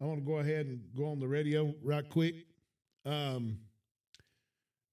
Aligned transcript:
I 0.00 0.04
want 0.04 0.20
to 0.20 0.24
go 0.24 0.38
ahead 0.38 0.66
and 0.66 0.80
go 0.96 1.10
on 1.10 1.18
the 1.18 1.26
radio 1.26 1.74
right 1.82 2.08
quick. 2.08 2.34
Um, 3.04 3.58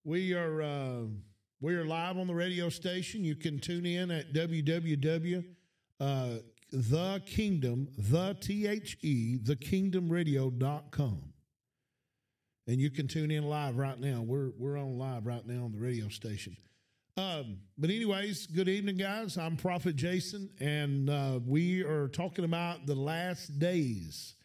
we 0.04 0.33
are 0.33 0.62
uh, 0.62 1.01
we 1.62 1.75
are 1.75 1.85
live 1.85 2.17
on 2.17 2.28
the 2.28 2.33
radio 2.33 2.70
station. 2.70 3.23
You 3.23 3.36
can 3.36 3.60
tune 3.60 3.86
in 3.86 4.10
at 4.12 4.33
www. 4.33 5.46
Uh, 5.99 6.29
the 6.71 7.21
kingdom 7.26 7.88
the 7.97 8.36
t-h-e 8.41 9.38
the 9.44 9.55
kingdom 9.55 10.10
radio.com 10.10 11.22
and 12.67 12.81
you 12.81 12.90
can 12.90 13.08
tune 13.08 13.31
in 13.31 13.47
live 13.47 13.78
right 13.78 13.99
now 13.99 14.22
we're 14.22 14.49
we're 14.58 14.78
on 14.78 14.97
live 14.97 15.26
right 15.26 15.46
now 15.46 15.63
on 15.63 15.72
the 15.72 15.78
radio 15.78 16.09
station 16.09 16.58
um, 17.17 17.59
but 17.77 17.90
anyways 17.90 18.48
good 18.48 18.67
evening 18.67 18.98
guys 18.98 19.38
i'm 19.38 19.55
prophet 19.55 19.95
jason 19.95 20.49
and 20.59 21.09
uh, 21.09 21.40
we 21.45 21.81
are 21.81 22.09
talking 22.09 22.44
about 22.44 22.85
the 22.88 22.95
last 22.95 23.58
days 23.58 24.35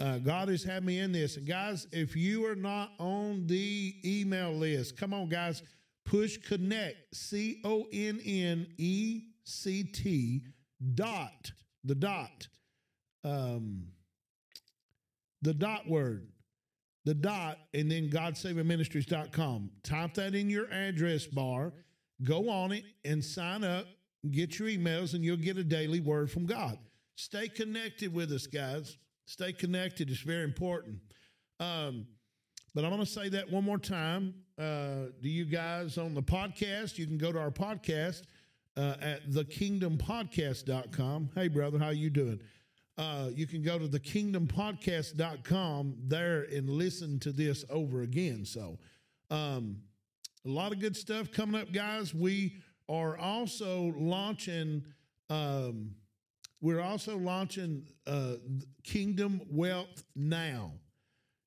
uh, 0.00 0.18
god 0.18 0.48
has 0.48 0.64
had 0.64 0.84
me 0.84 0.98
in 0.98 1.12
this. 1.12 1.36
And 1.36 1.46
guys 1.46 1.86
if 1.92 2.16
you 2.16 2.46
are 2.46 2.56
not 2.56 2.92
on 2.98 3.46
the 3.46 3.94
email 4.04 4.52
list 4.52 4.96
come 4.96 5.14
on 5.14 5.28
guys. 5.28 5.62
Push 6.06 6.38
connect 6.38 7.14
c-o-n-n-e-c-t 7.14 7.62
dot 10.94 11.52
the 11.84 11.94
dot 11.94 12.48
um 13.22 13.84
the 15.42 15.54
dot 15.54 15.86
word 15.86 16.26
the 17.04 17.14
dot 17.14 17.58
and 17.74 17.90
then 17.90 18.08
godsavingministries.com 18.10 19.70
type 19.84 20.14
that 20.14 20.34
in 20.34 20.48
your 20.50 20.68
address 20.72 21.26
bar 21.26 21.74
go 22.24 22.48
on 22.48 22.72
it 22.72 22.84
and 23.04 23.22
sign 23.24 23.62
up 23.62 23.86
get 24.30 24.58
your 24.58 24.68
emails 24.68 25.14
and 25.14 25.22
you'll 25.22 25.36
get 25.36 25.58
a 25.58 25.64
daily 25.64 26.00
word 26.00 26.30
from 26.30 26.46
god. 26.46 26.78
Stay 27.16 27.48
connected 27.48 28.12
with 28.12 28.32
us 28.32 28.46
guys 28.46 28.96
stay 29.30 29.52
connected 29.52 30.10
it's 30.10 30.20
very 30.20 30.42
important 30.42 30.98
um 31.60 32.04
but 32.74 32.84
i'm 32.84 32.90
going 32.90 33.00
to 33.00 33.06
say 33.06 33.28
that 33.28 33.50
one 33.50 33.64
more 33.64 33.78
time 33.78 34.34
uh 34.58 35.06
to 35.22 35.28
you 35.28 35.44
guys 35.44 35.98
on 35.98 36.14
the 36.14 36.22
podcast 36.22 36.98
you 36.98 37.06
can 37.06 37.16
go 37.16 37.30
to 37.30 37.38
our 37.38 37.50
podcast 37.50 38.22
uh, 38.76 38.94
at 39.00 39.28
thekingdompodcast.com. 39.30 41.30
Hey, 41.34 41.48
brother, 41.48 41.76
how 41.78 41.88
you 41.90 42.08
doing? 42.08 42.40
Uh, 42.96 43.30
you 43.34 43.46
can 43.46 43.62
go 43.62 43.78
to 43.78 43.86
thekingdompodcast.com 43.86 45.96
there 46.06 46.44
and 46.44 46.70
listen 46.70 47.18
to 47.20 47.32
this 47.32 47.64
over 47.70 48.02
again. 48.02 48.44
So, 48.44 48.78
um, 49.30 49.78
a 50.46 50.48
lot 50.48 50.72
of 50.72 50.80
good 50.80 50.96
stuff 50.96 51.30
coming 51.30 51.60
up, 51.60 51.70
guys. 51.72 52.14
We 52.14 52.56
are 52.88 53.18
also 53.18 53.92
launching. 53.96 54.84
Um, 55.28 55.96
we're 56.60 56.80
also 56.80 57.16
launching 57.16 57.86
uh, 58.06 58.34
Kingdom 58.84 59.40
Wealth 59.50 60.04
Now. 60.14 60.72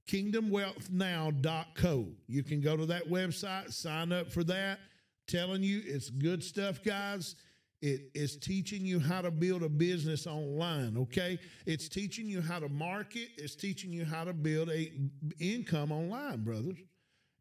KingdomWealthNow.co. 0.10 2.08
You 2.28 2.44
can 2.44 2.60
go 2.60 2.76
to 2.76 2.86
that 2.88 3.10
website, 3.10 3.72
sign 3.72 4.12
up 4.12 4.30
for 4.30 4.44
that 4.44 4.80
telling 5.28 5.64
you 5.64 5.82
it's 5.86 6.10
good 6.10 6.44
stuff, 6.44 6.84
guys. 6.84 7.36
It 7.82 8.12
is 8.14 8.38
teaching 8.38 8.86
you 8.86 9.00
how 9.00 9.22
to 9.22 9.30
build 9.30 9.62
a 9.62 9.70
business 9.70 10.26
online, 10.26 10.98
okay? 10.98 11.38
It's 11.66 11.90
teaching 11.90 12.28
you 12.28 12.42
how 12.42 12.60
to 12.60 12.70
market, 12.70 13.30
it's 13.38 13.56
teaching 13.56 13.92
you 13.92 14.06
how 14.06 14.24
to 14.24 14.34
build 14.34 14.70
a 14.70 14.92
income 15.40 15.92
online, 15.92 16.44
brothers. 16.44 16.78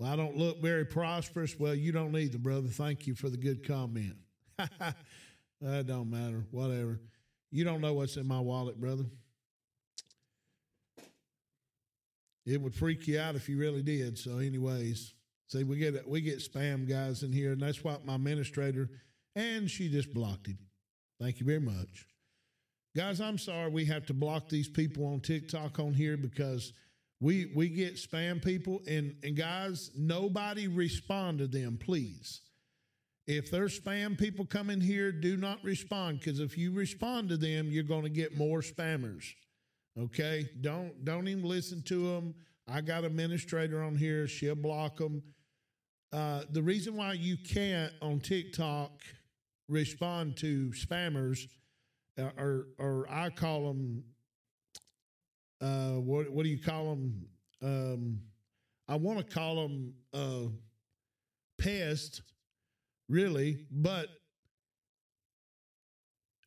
well, 0.00 0.10
I 0.10 0.16
don't 0.16 0.34
look 0.34 0.62
very 0.62 0.86
prosperous. 0.86 1.58
Well, 1.58 1.74
you 1.74 1.92
don't 1.92 2.16
either, 2.16 2.38
brother. 2.38 2.68
Thank 2.68 3.06
you 3.06 3.14
for 3.14 3.28
the 3.28 3.36
good 3.36 3.68
comment. 3.68 4.16
that 4.56 5.86
don't 5.86 6.08
matter. 6.08 6.46
Whatever. 6.50 6.98
You 7.50 7.64
don't 7.64 7.82
know 7.82 7.92
what's 7.92 8.16
in 8.16 8.26
my 8.26 8.40
wallet, 8.40 8.80
brother. 8.80 9.04
It 12.46 12.62
would 12.62 12.74
freak 12.74 13.06
you 13.06 13.20
out 13.20 13.34
if 13.34 13.46
you 13.50 13.58
really 13.58 13.82
did. 13.82 14.18
So, 14.18 14.38
anyways, 14.38 15.12
see, 15.48 15.64
we 15.64 15.76
get 15.76 16.08
we 16.08 16.22
get 16.22 16.38
spam 16.38 16.88
guys 16.88 17.22
in 17.22 17.30
here, 17.30 17.52
and 17.52 17.60
that's 17.60 17.84
why 17.84 17.98
my 18.02 18.14
administrator, 18.14 18.88
and 19.36 19.70
she 19.70 19.90
just 19.90 20.14
blocked 20.14 20.46
him. 20.46 20.58
Thank 21.20 21.40
you 21.40 21.46
very 21.46 21.60
much, 21.60 22.06
guys. 22.96 23.20
I'm 23.20 23.36
sorry 23.36 23.68
we 23.68 23.84
have 23.84 24.06
to 24.06 24.14
block 24.14 24.48
these 24.48 24.68
people 24.68 25.04
on 25.04 25.20
TikTok 25.20 25.78
on 25.78 25.92
here 25.92 26.16
because 26.16 26.72
we 27.20 27.52
we 27.54 27.68
get 27.68 27.96
spam 27.96 28.42
people, 28.42 28.80
and 28.86 29.14
and 29.22 29.36
guys, 29.36 29.90
nobody 29.96 30.68
respond 30.68 31.38
to 31.38 31.46
them, 31.46 31.78
please. 31.78 32.40
If 33.26 33.50
there's 33.50 33.78
spam 33.78 34.18
people 34.18 34.44
coming 34.44 34.80
here, 34.80 35.12
do 35.12 35.36
not 35.36 35.62
respond 35.62 36.20
because 36.20 36.40
if 36.40 36.56
you 36.58 36.72
respond 36.72 37.28
to 37.28 37.36
them, 37.36 37.70
you're 37.70 37.84
going 37.84 38.02
to 38.02 38.08
get 38.08 38.36
more 38.36 38.60
spammers. 38.60 39.24
Okay, 39.98 40.48
don't 40.60 41.04
don't 41.04 41.28
even 41.28 41.44
listen 41.44 41.82
to 41.82 42.08
them. 42.08 42.34
I 42.66 42.80
got 42.80 43.04
administrator 43.04 43.82
on 43.82 43.96
here; 43.96 44.26
she'll 44.26 44.54
block 44.54 44.96
them. 44.96 45.22
Uh, 46.12 46.42
the 46.50 46.62
reason 46.62 46.96
why 46.96 47.12
you 47.12 47.36
can't 47.36 47.92
on 48.00 48.20
TikTok 48.20 48.92
respond 49.68 50.36
to 50.38 50.70
spammers, 50.70 51.46
uh, 52.18 52.30
or 52.38 52.68
or 52.78 53.06
I 53.10 53.30
call 53.30 53.68
them, 53.68 54.04
uh, 55.60 55.92
what 55.92 56.30
what 56.30 56.44
do 56.44 56.48
you 56.48 56.60
call 56.60 56.86
them? 56.90 57.26
Um, 57.62 58.20
I 58.88 58.96
want 58.96 59.18
to 59.18 59.24
call 59.24 59.56
them 59.56 59.94
uh, 60.12 60.48
pest, 61.58 62.22
really, 63.08 63.66
but 63.70 64.08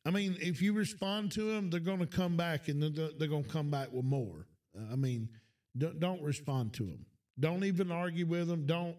I 0.06 0.10
mean, 0.10 0.36
if 0.40 0.60
you 0.60 0.74
respond 0.74 1.32
to 1.32 1.42
them, 1.44 1.70
they're 1.70 1.80
going 1.80 2.00
to 2.00 2.06
come 2.06 2.36
back 2.36 2.68
and 2.68 2.82
they're, 2.82 3.08
they're 3.18 3.28
going 3.28 3.44
to 3.44 3.48
come 3.48 3.70
back 3.70 3.90
with 3.92 4.04
more. 4.04 4.46
I 4.92 4.96
mean, 4.96 5.30
don't, 5.78 5.98
don't 5.98 6.22
respond 6.22 6.74
to 6.74 6.84
them. 6.84 7.06
Don't 7.40 7.64
even 7.64 7.90
argue 7.90 8.26
with 8.26 8.48
them. 8.48 8.66
Don't. 8.66 8.96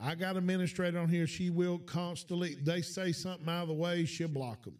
I 0.00 0.14
got 0.14 0.36
a 0.36 0.38
administrator 0.38 0.98
on 0.98 1.08
here. 1.08 1.26
She 1.26 1.50
will 1.50 1.78
constantly, 1.78 2.54
they 2.54 2.82
say 2.82 3.12
something 3.12 3.48
out 3.48 3.62
of 3.62 3.68
the 3.68 3.74
way, 3.74 4.04
she'll 4.04 4.28
block 4.28 4.64
them. 4.64 4.78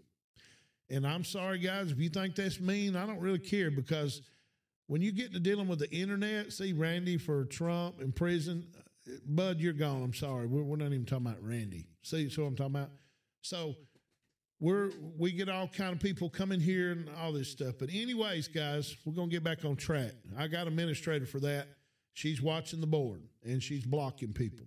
And 0.91 1.06
I'm 1.06 1.25
sorry, 1.25 1.59
guys, 1.59 1.91
if 1.91 1.99
you 1.99 2.09
think 2.09 2.37
that's 2.37 2.61
mean, 2.61 2.97
I 2.97 3.05
don't 3.05 3.20
really 3.20 3.41
care 3.41 3.70
because 3.70 4.23
when 4.88 5.02
you 5.02 5.12
get 5.12 5.32
to 5.35 5.40
dealing 5.40 5.69
with 5.69 5.79
the 5.79 5.90
internet, 5.90 6.52
see 6.52 6.73
Randy 6.73 7.19
for 7.19 7.44
Trump 7.44 8.00
in 8.00 8.11
prison, 8.11 8.67
Bud, 9.26 9.61
you're 9.61 9.73
gone. 9.73 10.02
I'm 10.02 10.14
sorry. 10.14 10.46
We're, 10.46 10.62
we're 10.62 10.76
not 10.76 10.87
even 10.87 11.05
talking 11.05 11.26
about 11.26 11.43
Randy. 11.43 11.87
See, 12.02 12.29
so 12.29 12.44
I'm 12.44 12.56
talking 12.56 12.75
about. 12.75 12.90
So 13.43 13.76
we're 14.61 14.90
we 15.17 15.32
get 15.32 15.49
all 15.49 15.69
kind 15.69 15.93
of 15.93 16.00
people 16.00 16.29
coming 16.29 16.61
here 16.61 16.90
and 16.90 17.08
all 17.20 17.32
this 17.32 17.50
stuff. 17.50 17.75
But 17.79 17.90
anyways, 17.93 18.49
guys, 18.49 18.96
we're 19.05 19.14
gonna 19.14 19.29
get 19.29 19.44
back 19.44 19.64
on 19.64 19.76
track. 19.76 20.12
I 20.37 20.49
got 20.49 20.67
administrator 20.67 21.26
for 21.26 21.41
that. 21.41 21.69
She's 22.14 22.43
watching 22.43 22.81
the 22.81 22.87
board 22.87 23.23
and 23.44 23.62
she's 23.62 23.84
blocking 23.84 24.32
people. 24.32 24.67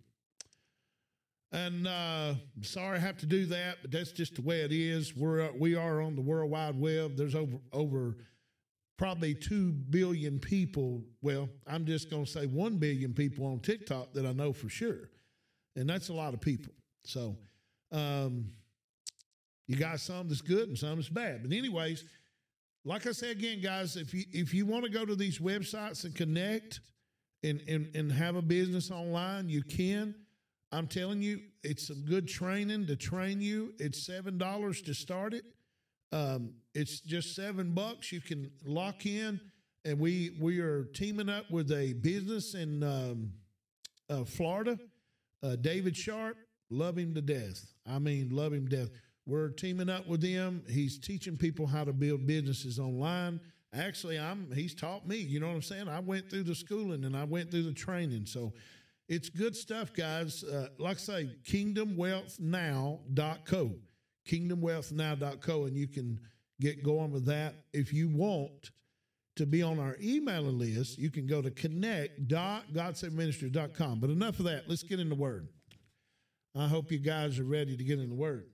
And 1.52 1.86
uh, 1.86 2.36
sorry 2.62 2.98
I 2.98 3.02
have 3.02 3.18
to 3.18 3.26
do 3.26 3.46
that, 3.48 3.80
but 3.82 3.92
that's 3.92 4.14
just 4.14 4.36
the 4.36 4.42
way 4.42 4.62
it 4.62 4.72
is. 4.72 5.16
We're 5.16 5.52
we 5.52 5.76
are 5.76 6.02
on 6.02 6.16
the 6.16 6.22
World 6.22 6.50
Wide 6.50 6.80
Web. 6.80 7.18
There's 7.18 7.36
over 7.36 7.58
over 7.74 8.16
probably 8.98 9.34
two 9.34 9.72
billion 9.72 10.40
people. 10.40 11.04
Well, 11.22 11.50
I'm 11.68 11.86
just 11.86 12.10
gonna 12.10 12.26
say 12.26 12.46
one 12.46 12.78
billion 12.78 13.14
people 13.14 13.46
on 13.46 13.60
TikTok 13.60 14.14
that 14.14 14.26
I 14.26 14.34
know 14.34 14.54
for 14.54 14.70
sure, 14.70 15.10
and 15.76 15.90
that's 15.90 16.10
a 16.10 16.14
lot 16.14 16.34
of 16.34 16.42
people. 16.42 16.74
So. 17.04 17.38
Um, 17.92 18.52
you 19.72 19.78
got 19.78 20.02
some 20.02 20.28
that's 20.28 20.42
good 20.42 20.68
and 20.68 20.78
some 20.78 20.98
that's 20.98 21.08
bad. 21.08 21.44
But 21.44 21.56
anyways, 21.56 22.04
like 22.84 23.08
I 23.08 23.14
said 23.14 23.38
again, 23.38 23.62
guys, 23.62 23.96
if 23.96 24.14
you 24.14 24.26
if 24.34 24.54
you 24.54 24.66
want 24.66 24.84
to 24.84 24.92
go 24.92 25.06
to 25.06 25.16
these 25.16 25.40
websites 25.40 26.04
and 26.04 26.14
connect 26.14 26.82
and, 27.44 27.62
and 27.70 27.90
and 27.96 28.12
have 28.12 28.36
a 28.36 28.42
business 28.42 28.92
online, 28.92 29.48
you 29.48 29.64
can. 29.64 30.14
I'm 30.74 30.88
telling 30.88 31.22
you, 31.22 31.40
it's 31.64 31.88
some 31.88 32.04
good 32.06 32.28
training 32.28 32.88
to 32.88 32.98
train 32.98 33.40
you. 33.40 33.74
It's 33.80 34.06
seven 34.06 34.38
dollars 34.38 34.82
to 34.82 34.94
start 34.94 35.34
it. 35.34 35.46
Um, 36.12 36.54
it's 36.74 37.00
just 37.00 37.36
seven 37.36 37.74
bucks. 37.74 38.12
You 38.12 38.22
can 38.22 38.52
lock 38.66 39.06
in, 39.06 39.40
and 39.86 40.00
we 40.00 40.32
we 40.40 40.60
are 40.60 40.86
teaming 40.86 41.30
up 41.30 41.50
with 41.52 41.72
a 41.72 41.94
business 41.94 42.54
in 42.54 42.84
um, 42.84 43.34
uh, 44.10 44.24
Florida. 44.24 44.80
Uh, 45.44 45.56
David 45.56 45.98
Sharp, 45.98 46.38
love 46.70 46.98
him 46.98 47.16
to 47.16 47.22
death. 47.22 47.74
I 47.88 48.00
mean, 48.00 48.30
love 48.32 48.54
him 48.54 48.68
to 48.68 48.78
death. 48.78 48.90
We're 49.26 49.50
teaming 49.50 49.90
up 49.90 50.08
with 50.08 50.24
him. 50.24 50.64
He's 50.70 51.00
teaching 51.00 51.38
people 51.38 51.68
how 51.68 51.84
to 51.84 51.94
build 51.94 52.28
businesses 52.28 52.80
online. 52.80 53.40
Actually, 53.74 54.20
I'm 54.20 54.52
he's 54.54 54.76
taught 54.76 55.08
me. 55.08 55.18
You 55.18 55.40
know 55.40 55.48
what 55.48 55.56
I'm 55.56 55.62
saying? 55.62 55.88
I 55.88 56.00
went 56.00 56.30
through 56.30 56.44
the 56.44 56.56
schooling 56.56 57.06
and 57.06 57.16
I 57.16 57.24
went 57.24 57.52
through 57.52 57.64
the 57.64 57.74
training. 57.74 58.26
So 58.26 58.52
it's 59.08 59.30
good 59.30 59.56
stuff, 59.56 59.94
guys. 59.94 60.44
Uh, 60.44 60.68
like 60.78 60.98
I 60.98 61.00
say, 61.00 61.30
kingdomwealthnow.co, 61.46 63.72
kingdomwealthnow.co, 64.28 65.66
and 65.66 65.78
you 65.78 65.88
can 65.88 66.20
get 66.60 66.84
going 66.84 67.12
with 67.12 67.26
that. 67.26 67.54
If 67.74 67.94
you 67.94 68.10
want 68.10 68.72
to 69.38 69.46
be 69.46 69.64
on 69.64 69.80
our 69.80 69.96
emailing 70.02 70.60
list, 70.60 70.98
you 70.98 71.10
can 71.10 71.26
go 71.28 71.42
to 71.42 71.50
connect.godsavingministries.com. 71.52 74.00
But 74.00 74.10
enough 74.10 74.40
of 74.40 74.46
that. 74.46 74.68
Let's 74.68 74.84
get 74.84 75.00
in 75.00 75.08
the 75.10 75.16
Word. 75.16 75.48
I 76.56 76.68
hope 76.68 76.92
you 76.92 77.00
guys 77.00 77.40
are 77.40 77.46
ready 77.46 77.78
to 77.78 77.84
get 77.84 78.00
in 78.00 78.10
the 78.10 78.16
Word. 78.16 78.46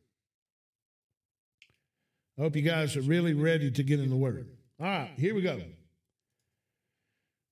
I 2.37 2.43
hope 2.43 2.55
you 2.55 2.61
guys 2.61 2.95
are 2.95 3.01
really 3.01 3.33
ready 3.33 3.71
to 3.71 3.83
get 3.83 3.99
in 3.99 4.09
the 4.09 4.15
Word. 4.15 4.47
All 4.79 4.85
right, 4.85 5.11
here 5.17 5.33
we 5.33 5.41
go. 5.41 5.59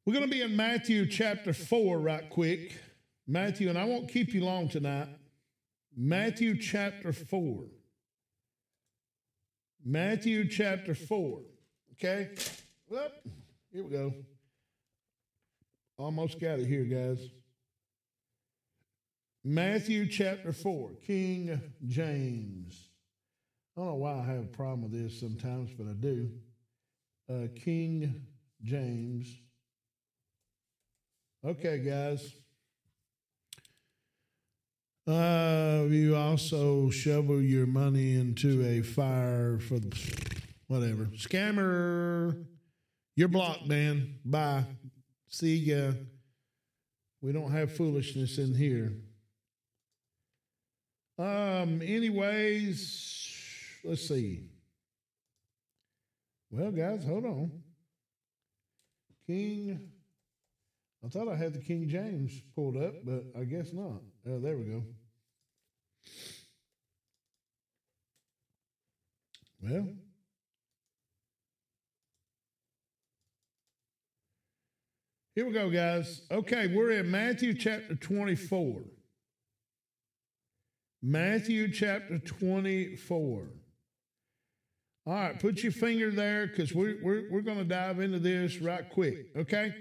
We're 0.06 0.14
going 0.14 0.30
to 0.30 0.32
be 0.32 0.44
in 0.44 0.56
Matthew 0.56 1.08
chapter 1.08 1.52
4 1.52 1.98
right 1.98 2.30
quick. 2.30 2.78
Matthew, 3.28 3.70
and 3.70 3.80
I 3.80 3.86
won't 3.86 4.08
keep 4.08 4.36
you 4.36 4.46
long 4.46 4.70
tonight. 4.70 5.08
Matthew 5.98 6.60
chapter 6.60 7.12
4. 7.12 7.64
Matthew 9.88 10.48
chapter 10.50 10.96
4. 10.96 11.42
Okay? 11.94 12.30
Well, 12.90 13.12
here 13.72 13.84
we 13.84 13.92
go. 13.92 14.14
Almost 16.00 16.40
got 16.40 16.60
it 16.60 16.66
here, 16.66 16.86
guys. 16.86 17.30
Matthew 19.44 20.08
chapter 20.08 20.52
4, 20.52 20.90
King 21.06 21.62
James. 21.86 22.90
I 23.78 23.82
don't 23.82 23.90
know 23.90 23.96
why 23.96 24.14
I 24.14 24.24
have 24.24 24.46
a 24.46 24.48
problem 24.48 24.82
with 24.82 24.92
this 24.92 25.20
sometimes, 25.20 25.70
but 25.78 25.88
I 25.88 25.94
do. 25.94 26.32
Uh, 27.30 27.48
King 27.56 28.26
James. 28.64 29.28
Okay, 31.46 31.78
guys. 31.78 32.34
Uh, 35.08 35.86
you 35.88 36.16
also 36.16 36.90
shovel 36.90 37.40
your 37.40 37.68
money 37.68 38.16
into 38.16 38.66
a 38.66 38.82
fire 38.82 39.60
for 39.60 39.78
the 39.78 39.96
whatever. 40.68 41.06
Scammer. 41.16 42.44
You're 43.16 43.28
blocked, 43.28 43.68
man. 43.68 44.16
Bye. 44.26 44.66
See 45.28 45.58
ya. 45.58 45.92
We 47.22 47.32
don't 47.32 47.52
have 47.52 47.76
foolishness 47.76 48.38
in 48.40 48.56
here. 48.56 48.94
Um, 51.18 51.82
anyways, 51.82 53.32
let's 53.84 54.08
see. 54.08 54.50
Well, 56.52 56.72
guys, 56.72 57.06
hold 57.06 57.26
on. 57.26 57.52
King, 59.28 59.92
I 61.04 61.10
thought 61.10 61.28
I 61.28 61.36
had 61.36 61.54
the 61.54 61.60
King 61.60 61.88
James 61.88 62.34
pulled 62.54 62.78
up, 62.78 62.94
but 63.04 63.26
I 63.40 63.44
guess 63.44 63.72
not. 63.72 64.02
Oh, 64.28 64.40
there 64.40 64.58
we 64.58 64.64
go. 64.64 64.84
Well, 69.62 69.88
here 75.36 75.46
we 75.46 75.54
go, 75.54 75.70
guys. 75.70 76.24
Okay, 76.32 76.68
we're 76.68 76.92
in 76.92 77.12
Matthew 77.12 77.54
chapter 77.54 77.96
24. 77.96 78.82
Matthew 81.04 81.72
chapter 81.72 82.18
24. 82.18 83.48
All 85.08 85.14
right, 85.14 85.40
put 85.40 85.62
your 85.62 85.72
finger 85.72 86.10
there 86.10 86.48
because 86.48 86.74
we're, 86.74 86.98
we're, 87.04 87.26
we're 87.30 87.42
going 87.42 87.60
to 87.60 87.64
dive 87.64 88.00
into 88.00 88.18
this 88.18 88.58
right 88.60 88.90
quick, 88.90 89.28
okay? 89.38 89.76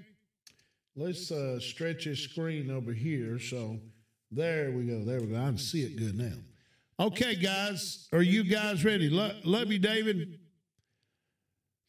Let's 0.97 1.33
uh, 1.33 1.59
stretch 1.61 2.05
this 2.05 2.21
screen 2.21 2.71
over 2.71 2.93
here. 2.93 3.39
So 3.39 3.79
there 4.35 4.71
we 4.71 4.85
go. 4.85 5.05
There 5.05 5.21
we 5.21 5.29
go. 5.29 5.37
I 5.37 5.47
can 5.47 5.59
see 5.59 5.83
it 5.83 5.97
good 5.97 6.17
now. 6.17 6.37
Okay, 6.99 7.35
guys, 7.35 8.09
are 8.13 8.23
you 8.23 8.45
guys 8.45 8.85
ready? 8.85 9.11
Lo- 9.11 9.37
love 9.45 9.73
you, 9.73 9.79
David. 9.79 10.39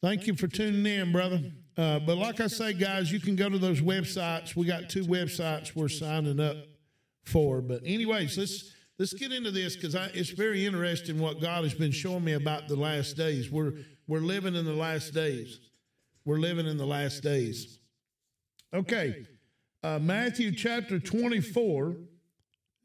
Thank 0.02 0.26
you 0.26 0.34
for 0.34 0.48
tuning 0.48 0.84
in, 0.84 1.12
brother. 1.12 1.40
Uh, 1.76 1.98
but 2.00 2.16
like 2.16 2.40
I 2.40 2.46
say, 2.46 2.72
guys, 2.72 3.12
you 3.12 3.20
can 3.20 3.36
go 3.36 3.48
to 3.48 3.58
those 3.58 3.80
websites. 3.80 4.56
We 4.56 4.66
got 4.66 4.88
two 4.88 5.04
websites 5.04 5.76
we're 5.76 5.88
signing 5.88 6.40
up 6.40 6.56
for. 7.24 7.60
But 7.60 7.82
anyways, 7.84 8.38
let's 8.38 8.72
let's 8.98 9.12
get 9.12 9.32
into 9.32 9.50
this 9.50 9.76
because 9.76 9.94
it's 10.14 10.30
very 10.30 10.64
interesting 10.66 11.18
what 11.18 11.40
God 11.40 11.64
has 11.64 11.74
been 11.74 11.92
showing 11.92 12.24
me 12.24 12.32
about 12.32 12.68
the 12.68 12.76
last 12.76 13.16
days. 13.16 13.50
We're 13.50 13.74
we're 14.06 14.20
living 14.20 14.54
in 14.54 14.64
the 14.64 14.74
last 14.74 15.12
days. 15.12 15.60
We're 16.24 16.38
living 16.38 16.66
in 16.66 16.78
the 16.78 16.86
last 16.86 17.22
days. 17.22 17.78
Okay, 18.74 19.26
uh, 19.82 19.98
Matthew 20.00 20.52
chapter 20.52 20.98
twenty 20.98 21.40
four. 21.40 21.96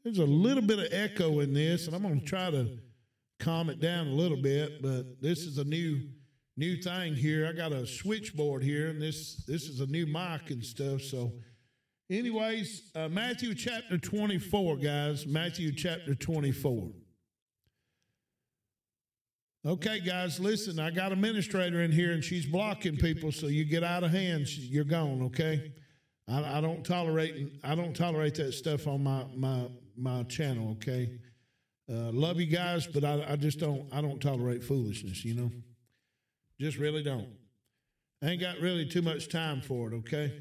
There's 0.04 0.18
a 0.18 0.26
little 0.26 0.62
bit 0.62 0.78
of 0.78 0.88
echo 0.90 1.40
in 1.40 1.54
this, 1.54 1.86
and 1.86 1.94
I'm 1.94 2.02
going 2.02 2.20
to 2.20 2.26
try 2.26 2.50
to 2.50 2.78
calm 3.38 3.70
it 3.70 3.80
down 3.80 4.08
a 4.08 4.14
little 4.14 4.40
bit. 4.40 4.82
But 4.82 5.20
this 5.20 5.40
is 5.40 5.58
a 5.58 5.64
new 5.64 6.00
new 6.56 6.76
thing 6.76 7.14
here. 7.14 7.46
I 7.48 7.52
got 7.52 7.72
a 7.72 7.86
switchboard 7.86 8.62
here, 8.62 8.88
and 8.88 9.00
this 9.00 9.44
this 9.46 9.68
is 9.68 9.80
a 9.80 9.86
new 9.86 10.06
mic 10.06 10.50
and 10.50 10.64
stuff. 10.64 11.02
So 11.02 11.32
Anyways, 12.12 12.90
uh, 12.94 13.08
Matthew 13.08 13.54
chapter 13.54 13.96
24, 13.96 14.76
guys. 14.76 15.26
Matthew 15.26 15.72
chapter 15.72 16.14
24. 16.14 16.90
Okay, 19.64 20.00
guys, 20.00 20.38
listen, 20.38 20.78
I 20.78 20.90
got 20.90 21.12
a 21.12 21.14
administrator 21.14 21.80
in 21.80 21.90
here 21.90 22.12
and 22.12 22.22
she's 22.22 22.44
blocking 22.44 22.98
people, 22.98 23.32
so 23.32 23.46
you 23.46 23.64
get 23.64 23.82
out 23.82 24.04
of 24.04 24.10
hand, 24.10 24.46
you're 24.48 24.84
gone, 24.84 25.22
okay? 25.22 25.72
I, 26.28 26.58
I 26.58 26.60
don't 26.60 26.84
tolerate 26.84 27.60
I 27.64 27.74
don't 27.74 27.94
tolerate 27.96 28.34
that 28.34 28.52
stuff 28.52 28.86
on 28.86 29.02
my 29.02 29.24
my 29.34 29.68
my 29.96 30.22
channel, 30.24 30.72
okay? 30.72 31.10
Uh, 31.88 32.10
love 32.12 32.40
you 32.40 32.46
guys, 32.46 32.86
but 32.86 33.04
I, 33.04 33.32
I 33.32 33.36
just 33.36 33.58
don't 33.58 33.86
I 33.92 34.00
don't 34.00 34.20
tolerate 34.20 34.62
foolishness, 34.62 35.24
you 35.24 35.34
know? 35.34 35.50
Just 36.60 36.78
really 36.78 37.02
don't. 37.02 37.28
I 38.22 38.30
ain't 38.30 38.40
got 38.40 38.58
really 38.58 38.86
too 38.86 39.02
much 39.02 39.28
time 39.28 39.60
for 39.60 39.92
it, 39.92 39.96
okay? 39.96 40.32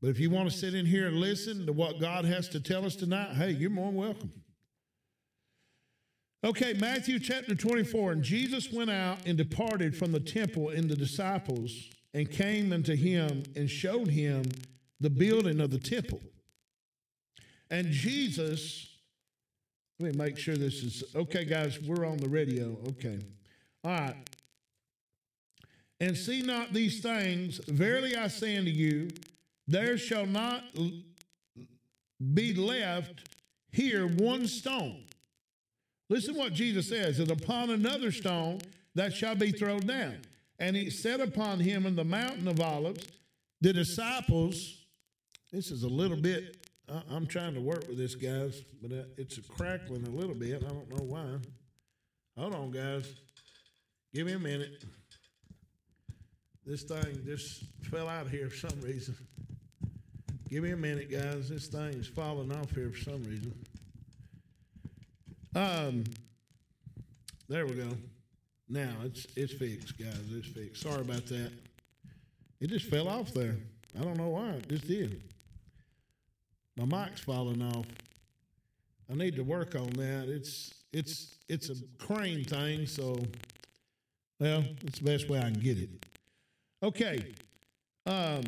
But 0.00 0.08
if 0.08 0.18
you 0.18 0.30
want 0.30 0.50
to 0.50 0.56
sit 0.56 0.74
in 0.74 0.86
here 0.86 1.06
and 1.06 1.16
listen 1.16 1.66
to 1.66 1.72
what 1.72 2.00
God 2.00 2.24
has 2.24 2.48
to 2.50 2.60
tell 2.60 2.84
us 2.84 2.96
tonight, 2.96 3.34
hey, 3.34 3.50
you're 3.50 3.70
more 3.70 3.86
than 3.86 3.96
welcome. 3.96 4.32
Okay, 6.44 6.74
Matthew 6.74 7.18
chapter 7.18 7.54
24. 7.54 8.12
And 8.12 8.22
Jesus 8.22 8.70
went 8.70 8.90
out 8.90 9.18
and 9.26 9.36
departed 9.36 9.96
from 9.96 10.12
the 10.12 10.20
temple 10.20 10.68
and 10.68 10.88
the 10.88 10.96
disciples 10.96 11.72
and 12.14 12.30
came 12.30 12.72
unto 12.72 12.94
him 12.94 13.42
and 13.56 13.68
showed 13.68 14.08
him 14.08 14.44
the 15.00 15.10
building 15.10 15.60
of 15.60 15.70
the 15.70 15.78
temple. 15.78 16.20
And 17.70 17.90
Jesus, 17.90 18.88
let 19.98 20.12
me 20.12 20.18
make 20.18 20.38
sure 20.38 20.56
this 20.56 20.82
is 20.82 21.04
okay, 21.14 21.44
guys. 21.44 21.80
We're 21.80 22.06
on 22.06 22.18
the 22.18 22.28
radio. 22.28 22.76
Okay. 22.88 23.18
All 23.84 23.90
right. 23.90 24.16
And 26.00 26.16
see 26.16 26.42
not 26.42 26.72
these 26.72 27.00
things, 27.00 27.58
verily 27.66 28.16
I 28.16 28.28
say 28.28 28.56
unto 28.56 28.70
you, 28.70 29.08
there 29.66 29.96
shall 29.96 30.26
not 30.26 30.62
be 32.34 32.54
left 32.54 33.28
here 33.72 34.06
one 34.06 34.46
stone. 34.46 35.04
Listen 36.08 36.36
what 36.36 36.52
Jesus 36.52 36.88
says, 36.88 37.18
and 37.18 37.30
upon 37.30 37.70
another 37.70 38.12
stone 38.12 38.60
that 38.94 39.12
shall 39.12 39.34
be 39.34 39.50
thrown 39.50 39.80
down. 39.80 40.18
And 40.58 40.76
he 40.76 40.90
set 40.90 41.20
upon 41.20 41.60
him 41.60 41.84
in 41.84 41.96
the 41.96 42.04
mountain 42.04 42.46
of 42.48 42.60
olives, 42.60 43.06
the 43.60 43.72
disciples, 43.72 44.84
this 45.52 45.70
is 45.70 45.82
a 45.82 45.88
little 45.88 46.16
bit, 46.16 46.65
I'm 47.10 47.26
trying 47.26 47.54
to 47.54 47.60
work 47.60 47.88
with 47.88 47.98
this, 47.98 48.14
guys, 48.14 48.62
but 48.80 48.92
it's 49.16 49.38
a 49.38 49.42
crackling 49.42 50.06
a 50.06 50.10
little 50.10 50.34
bit. 50.34 50.62
I 50.64 50.68
don't 50.68 50.88
know 50.88 51.04
why. 51.04 51.38
Hold 52.38 52.54
on, 52.54 52.70
guys. 52.70 53.12
Give 54.14 54.26
me 54.26 54.34
a 54.34 54.38
minute. 54.38 54.84
This 56.64 56.82
thing 56.82 57.22
just 57.24 57.64
fell 57.90 58.08
out 58.08 58.28
here 58.28 58.48
for 58.50 58.68
some 58.68 58.80
reason. 58.80 59.16
Give 60.48 60.62
me 60.62 60.70
a 60.70 60.76
minute, 60.76 61.10
guys. 61.10 61.48
This 61.48 61.66
thing 61.66 61.94
is 61.94 62.06
falling 62.06 62.52
off 62.52 62.70
here 62.70 62.90
for 62.90 62.98
some 62.98 63.22
reason. 63.24 63.52
Um, 65.56 66.04
there 67.48 67.66
we 67.66 67.74
go. 67.74 67.88
Now 68.68 68.94
it's 69.04 69.26
it's 69.36 69.52
fixed, 69.52 69.98
guys. 69.98 70.18
It's 70.30 70.48
fixed. 70.48 70.82
Sorry 70.82 71.00
about 71.00 71.26
that. 71.26 71.52
It 72.60 72.68
just 72.68 72.86
fell 72.86 73.08
off 73.08 73.32
there. 73.32 73.56
I 73.98 74.04
don't 74.04 74.18
know 74.18 74.28
why. 74.28 74.50
It 74.50 74.68
just 74.68 74.86
did. 74.86 75.22
My 76.76 76.84
mic's 76.84 77.20
falling 77.20 77.62
off. 77.62 77.86
I 79.10 79.14
need 79.14 79.36
to 79.36 79.42
work 79.42 79.74
on 79.74 79.88
that. 79.90 80.28
It's 80.28 80.74
it's 80.92 81.36
it's 81.48 81.70
a 81.70 81.74
crane 81.98 82.44
thing, 82.44 82.86
so 82.86 83.18
well, 84.38 84.64
it's 84.82 84.98
the 84.98 85.04
best 85.04 85.28
way 85.28 85.38
I 85.38 85.50
can 85.50 85.60
get 85.60 85.78
it. 85.78 85.90
Okay. 86.82 87.34
Um 88.04 88.42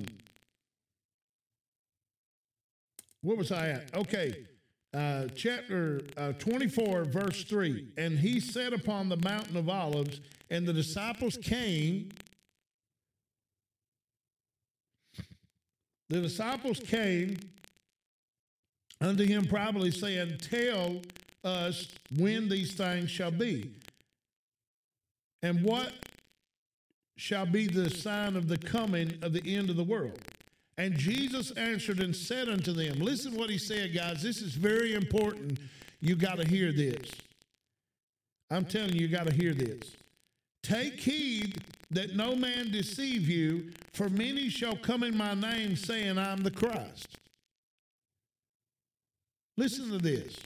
where 3.22 3.36
was 3.36 3.50
I 3.50 3.70
at? 3.70 3.94
Okay. 3.94 4.46
Uh, 4.94 5.26
chapter 5.34 6.02
uh, 6.16 6.32
24, 6.38 7.04
verse 7.04 7.44
3. 7.44 7.88
And 7.98 8.18
he 8.18 8.40
sat 8.40 8.72
upon 8.72 9.08
the 9.08 9.18
mountain 9.18 9.56
of 9.56 9.68
olives, 9.68 10.20
and 10.50 10.66
the 10.66 10.72
disciples 10.72 11.36
came. 11.36 12.10
The 16.08 16.20
disciples 16.20 16.78
came 16.78 17.36
unto 19.00 19.24
him 19.24 19.46
probably 19.46 19.90
saying, 19.90 20.38
Tell 20.38 21.00
us 21.44 21.88
when 22.16 22.48
these 22.48 22.74
things 22.74 23.10
shall 23.10 23.30
be, 23.30 23.72
and 25.42 25.62
what 25.62 25.92
shall 27.16 27.46
be 27.46 27.66
the 27.66 27.90
sign 27.90 28.36
of 28.36 28.48
the 28.48 28.58
coming 28.58 29.18
of 29.22 29.32
the 29.32 29.56
end 29.56 29.70
of 29.70 29.76
the 29.76 29.84
world. 29.84 30.20
And 30.78 30.96
Jesus 30.96 31.50
answered 31.52 31.98
and 31.98 32.14
said 32.14 32.48
unto 32.48 32.72
them, 32.72 33.00
Listen 33.00 33.34
what 33.34 33.50
he 33.50 33.58
said, 33.58 33.92
guys. 33.92 34.22
This 34.22 34.40
is 34.40 34.54
very 34.54 34.94
important. 34.94 35.58
You 36.00 36.14
got 36.14 36.38
to 36.38 36.46
hear 36.46 36.72
this. 36.72 37.10
I'm 38.50 38.64
telling 38.64 38.94
you, 38.94 39.00
you 39.00 39.08
got 39.08 39.26
to 39.26 39.34
hear 39.34 39.52
this. 39.52 39.96
Take 40.62 41.00
heed 41.00 41.60
that 41.90 42.14
no 42.14 42.36
man 42.36 42.70
deceive 42.70 43.28
you, 43.28 43.70
for 43.92 44.08
many 44.08 44.48
shall 44.48 44.76
come 44.76 45.02
in 45.02 45.16
my 45.16 45.34
name, 45.34 45.74
saying, 45.74 46.18
I'm 46.18 46.42
the 46.42 46.50
Christ. 46.50 47.18
Listen 49.58 49.90
to 49.90 49.98
this. 49.98 50.36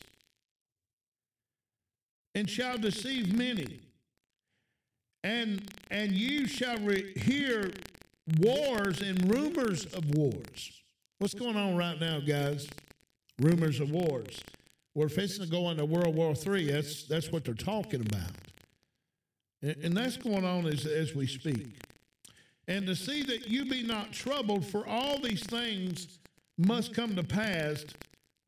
And 2.34 2.48
shall 2.48 2.78
deceive 2.78 3.36
many. 3.36 3.80
And 5.22 5.70
and 5.90 6.12
you 6.12 6.46
shall 6.46 6.78
re- 6.78 7.12
hear 7.12 7.72
wars 8.38 9.02
and 9.02 9.30
rumors 9.30 9.84
of 9.84 10.16
wars. 10.16 10.82
What's 11.18 11.34
going 11.34 11.56
on 11.56 11.76
right 11.76 12.00
now, 12.00 12.20
guys? 12.20 12.66
Rumors 13.38 13.80
of 13.80 13.90
wars. 13.90 14.40
We're 14.94 15.10
fixing 15.10 15.44
to 15.44 15.50
go 15.50 15.68
into 15.68 15.84
World 15.84 16.16
War 16.16 16.34
III. 16.34 16.72
That's 16.72 17.04
that's 17.04 17.30
what 17.30 17.44
they're 17.44 17.54
talking 17.54 18.00
about, 18.00 18.32
and, 19.60 19.76
and 19.84 19.96
that's 19.96 20.16
going 20.16 20.46
on 20.46 20.66
as 20.66 20.86
as 20.86 21.14
we 21.14 21.26
speak. 21.26 21.76
And 22.66 22.86
to 22.86 22.96
see 22.96 23.22
that 23.24 23.46
you 23.46 23.66
be 23.66 23.82
not 23.82 24.12
troubled, 24.12 24.64
for 24.64 24.86
all 24.86 25.20
these 25.20 25.42
things 25.42 26.18
must 26.56 26.94
come 26.94 27.14
to 27.16 27.22
pass, 27.22 27.84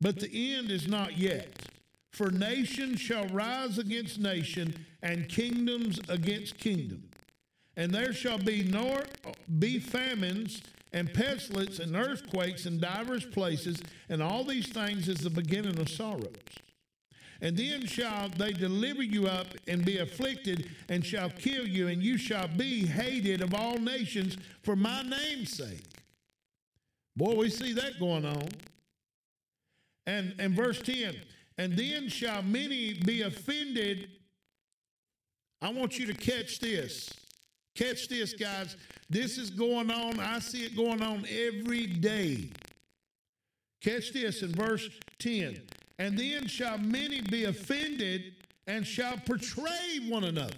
but 0.01 0.19
the 0.19 0.55
end 0.55 0.71
is 0.71 0.87
not 0.87 1.17
yet. 1.17 1.69
For 2.11 2.31
nation 2.31 2.95
shall 2.95 3.27
rise 3.27 3.77
against 3.77 4.19
nation, 4.19 4.85
and 5.01 5.27
kingdoms 5.27 5.99
against 6.07 6.57
kingdom 6.57 7.09
and 7.77 7.91
there 7.91 8.13
shall 8.13 8.37
be 8.37 8.63
nor 8.63 9.03
be 9.59 9.79
famines 9.79 10.61
and 10.93 11.13
pestilence 11.13 11.79
and 11.79 11.95
earthquakes 11.95 12.65
in 12.65 12.79
divers 12.79 13.25
places, 13.25 13.81
and 14.07 14.23
all 14.23 14.43
these 14.43 14.67
things 14.67 15.09
is 15.09 15.17
the 15.17 15.29
beginning 15.29 15.77
of 15.79 15.89
sorrows. 15.89 16.31
And 17.41 17.57
then 17.57 17.85
shall 17.85 18.29
they 18.29 18.53
deliver 18.53 19.03
you 19.03 19.27
up 19.27 19.47
and 19.67 19.83
be 19.83 19.97
afflicted, 19.97 20.69
and 20.87 21.05
shall 21.05 21.29
kill 21.29 21.67
you, 21.67 21.89
and 21.89 22.01
you 22.01 22.17
shall 22.17 22.47
be 22.47 22.85
hated 22.85 23.41
of 23.41 23.53
all 23.53 23.77
nations 23.77 24.37
for 24.63 24.77
my 24.77 25.01
name's 25.01 25.51
sake. 25.51 25.83
Boy, 27.17 27.35
we 27.35 27.49
see 27.49 27.73
that 27.73 27.99
going 27.99 28.25
on. 28.25 28.47
And, 30.07 30.35
and 30.39 30.53
verse 30.53 30.81
10 30.81 31.15
And 31.57 31.75
then 31.75 32.09
shall 32.09 32.41
many 32.41 32.93
be 32.93 33.21
offended. 33.23 34.09
I 35.61 35.69
want 35.69 35.97
you 35.97 36.05
to 36.07 36.13
catch 36.13 36.59
this. 36.59 37.09
Catch 37.75 38.07
this, 38.07 38.33
guys. 38.33 38.75
This 39.09 39.37
is 39.37 39.49
going 39.49 39.91
on. 39.91 40.19
I 40.19 40.39
see 40.39 40.65
it 40.65 40.75
going 40.75 41.01
on 41.01 41.25
every 41.29 41.87
day. 41.87 42.49
Catch 43.81 44.13
this 44.13 44.41
in 44.41 44.51
verse 44.53 44.87
10. 45.19 45.61
And 45.99 46.17
then 46.17 46.47
shall 46.47 46.77
many 46.77 47.21
be 47.21 47.45
offended 47.45 48.35
and 48.67 48.85
shall 48.85 49.17
betray 49.25 49.99
one 50.07 50.23
another. 50.23 50.53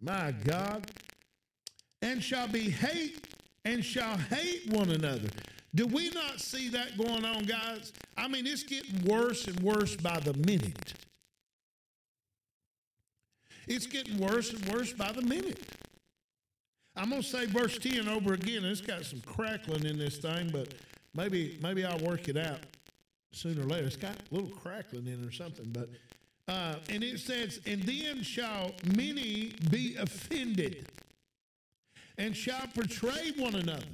My 0.00 0.32
God. 0.32 0.90
And 2.02 2.22
shall 2.22 2.48
be 2.48 2.68
hate 2.70 3.26
and 3.64 3.84
shall 3.84 4.16
hate 4.18 4.70
one 4.70 4.90
another. 4.90 5.28
Do 5.74 5.86
we 5.86 6.10
not 6.10 6.40
see 6.40 6.68
that 6.70 6.96
going 6.96 7.24
on, 7.24 7.44
guys? 7.44 7.92
I 8.16 8.28
mean, 8.28 8.46
it's 8.46 8.62
getting 8.62 9.04
worse 9.04 9.46
and 9.48 9.58
worse 9.60 9.96
by 9.96 10.20
the 10.20 10.34
minute. 10.34 10.94
It's 13.66 13.86
getting 13.86 14.18
worse 14.18 14.52
and 14.52 14.64
worse 14.72 14.92
by 14.92 15.10
the 15.12 15.22
minute. 15.22 15.60
I'm 16.96 17.10
going 17.10 17.22
to 17.22 17.28
say 17.28 17.46
verse 17.46 17.76
10 17.78 18.08
over 18.08 18.34
again. 18.34 18.64
It's 18.64 18.80
got 18.80 19.04
some 19.04 19.20
crackling 19.22 19.84
in 19.84 19.98
this 19.98 20.18
thing, 20.18 20.50
but 20.52 20.74
maybe 21.14 21.58
maybe 21.60 21.84
I'll 21.84 21.98
work 21.98 22.28
it 22.28 22.36
out 22.36 22.60
sooner 23.32 23.62
or 23.62 23.66
later. 23.66 23.86
It's 23.86 23.96
got 23.96 24.12
a 24.12 24.34
little 24.34 24.50
crackling 24.50 25.08
in 25.08 25.24
it 25.24 25.26
or 25.26 25.32
something. 25.32 25.70
But 25.72 25.88
uh, 26.46 26.76
and 26.88 27.02
it 27.02 27.18
says, 27.18 27.58
and 27.66 27.82
then 27.82 28.22
shall 28.22 28.72
many 28.94 29.54
be 29.70 29.96
offended, 29.96 30.86
and 32.16 32.36
shall 32.36 32.68
betray 32.76 33.32
one 33.38 33.56
another. 33.56 33.86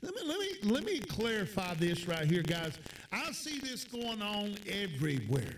Let 0.00 0.14
me 0.14 0.20
let 0.24 0.38
me 0.38 0.48
let 0.62 0.84
me 0.84 1.00
clarify 1.00 1.74
this 1.74 2.06
right 2.06 2.24
here, 2.24 2.42
guys. 2.42 2.78
I 3.10 3.32
see 3.32 3.58
this 3.58 3.84
going 3.84 4.22
on 4.22 4.56
everywhere. 4.68 5.56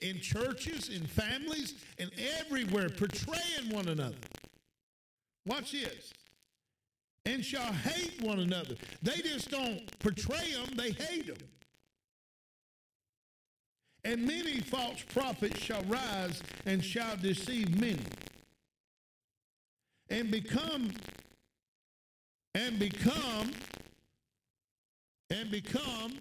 In 0.00 0.20
churches, 0.20 0.90
in 0.90 1.06
families, 1.06 1.74
and 1.98 2.10
everywhere, 2.40 2.88
portraying 2.88 3.70
one 3.70 3.88
another. 3.88 4.16
Watch 5.46 5.72
this. 5.72 6.12
And 7.24 7.44
shall 7.44 7.72
hate 7.72 8.22
one 8.22 8.38
another. 8.38 8.76
They 9.02 9.16
just 9.16 9.50
don't 9.50 9.98
portray 9.98 10.52
them, 10.52 10.76
they 10.76 10.92
hate 10.92 11.26
them. 11.26 11.48
And 14.04 14.26
many 14.26 14.60
false 14.60 15.02
prophets 15.02 15.58
shall 15.60 15.82
rise 15.82 16.42
and 16.64 16.82
shall 16.82 17.16
deceive 17.16 17.78
many. 17.78 18.04
And 20.08 20.30
become, 20.30 20.92
and 22.54 22.78
become, 22.78 23.52
and 25.30 25.50
become, 25.50 26.18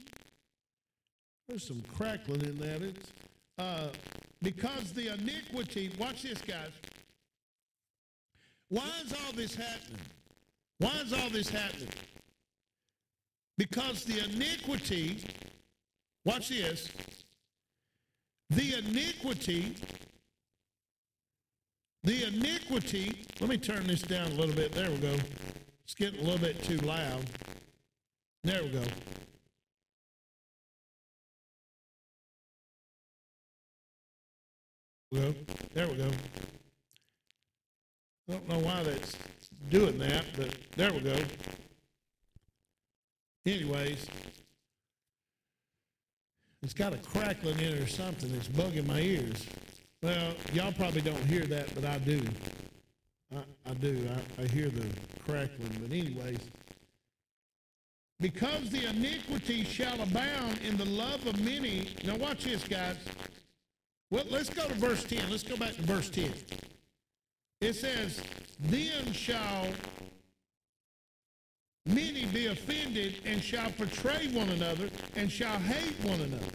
there's 1.48 1.68
some 1.68 1.84
crackling 1.96 2.42
in 2.42 2.58
that. 2.60 2.82
It's, 2.82 3.12
uh, 3.58 3.90
because 4.42 4.92
the 4.94 5.14
iniquity, 5.14 5.92
watch 5.98 6.24
this, 6.24 6.42
guys 6.42 6.72
why 8.70 8.90
is 9.06 9.14
all 9.14 9.32
this 9.34 9.56
happening? 9.56 10.02
Why 10.80 10.92
is 11.04 11.14
all 11.14 11.30
this 11.30 11.50
happening? 11.50 11.90
Because 13.58 14.04
the 14.04 14.24
iniquity, 14.26 15.24
watch 16.26 16.50
this, 16.50 16.90
the 18.50 18.76
iniquity, 18.78 19.76
the 22.04 22.28
iniquity, 22.28 23.26
let 23.40 23.50
me 23.50 23.58
turn 23.58 23.88
this 23.88 24.02
down 24.02 24.28
a 24.28 24.36
little 24.36 24.56
bit. 24.56 24.74
There 24.74 24.92
we 24.92 24.98
go. 24.98 25.16
It's 25.88 25.96
getting 25.96 26.20
a 26.20 26.24
little 26.24 26.40
bit 26.40 26.62
too 26.64 26.76
loud. 26.80 27.24
There 28.44 28.62
we 28.62 28.68
go. 28.68 28.84
Well, 35.14 35.34
there 35.74 35.88
we 35.88 35.96
go. 35.96 36.12
I 38.28 38.34
don't 38.34 38.50
know 38.50 38.60
why 38.60 38.84
that's 38.84 39.16
doing 39.70 39.98
that, 40.00 40.26
but 40.36 40.54
there 40.76 40.92
we 40.92 41.00
go. 41.00 41.16
Anyways, 43.46 44.08
it's 46.64 46.74
got 46.74 46.94
a 46.94 46.98
crackling 46.98 47.60
in 47.60 47.76
it 47.76 47.80
or 47.80 47.88
something 47.88 48.30
that's 48.34 48.50
bugging 48.50 48.88
my 48.88 49.00
ears. 49.00 49.48
Well, 50.04 50.34
y'all 50.52 50.74
probably 50.74 51.00
don't 51.00 51.24
hear 51.24 51.46
that, 51.46 51.74
but 51.74 51.86
I 51.86 51.98
do. 52.00 52.22
I, 53.36 53.70
I 53.70 53.74
do. 53.74 54.08
I, 54.10 54.44
I 54.44 54.48
hear 54.48 54.70
the 54.70 54.88
crackling. 55.26 55.78
But 55.82 55.92
anyways, 55.92 56.40
because 58.20 58.70
the 58.70 58.90
iniquity 58.90 59.64
shall 59.64 60.02
abound 60.02 60.60
in 60.64 60.78
the 60.78 60.86
love 60.86 61.26
of 61.28 61.40
many. 61.44 61.90
Now 62.06 62.16
watch 62.16 62.46
this, 62.46 62.64
guys. 62.64 62.98
Well, 64.10 64.26
let's 64.30 64.50
go 64.50 64.68
to 64.68 64.74
verse 64.76 65.04
10. 65.04 65.30
Let's 65.30 65.44
go 65.44 65.58
back 65.58 65.76
to 65.76 65.82
verse 65.82 66.10
10. 66.10 66.34
It 67.62 67.74
says, 67.74 68.22
Then 68.60 69.12
shall 69.12 69.68
many 71.86 72.26
be 72.26 72.48
offended 72.48 73.22
and 73.26 73.42
shall 73.42 73.72
betray 73.72 74.28
one 74.30 74.50
another 74.50 74.90
and 75.16 75.32
shall 75.32 75.58
hate 75.60 76.04
one 76.04 76.22
another. 76.22 76.46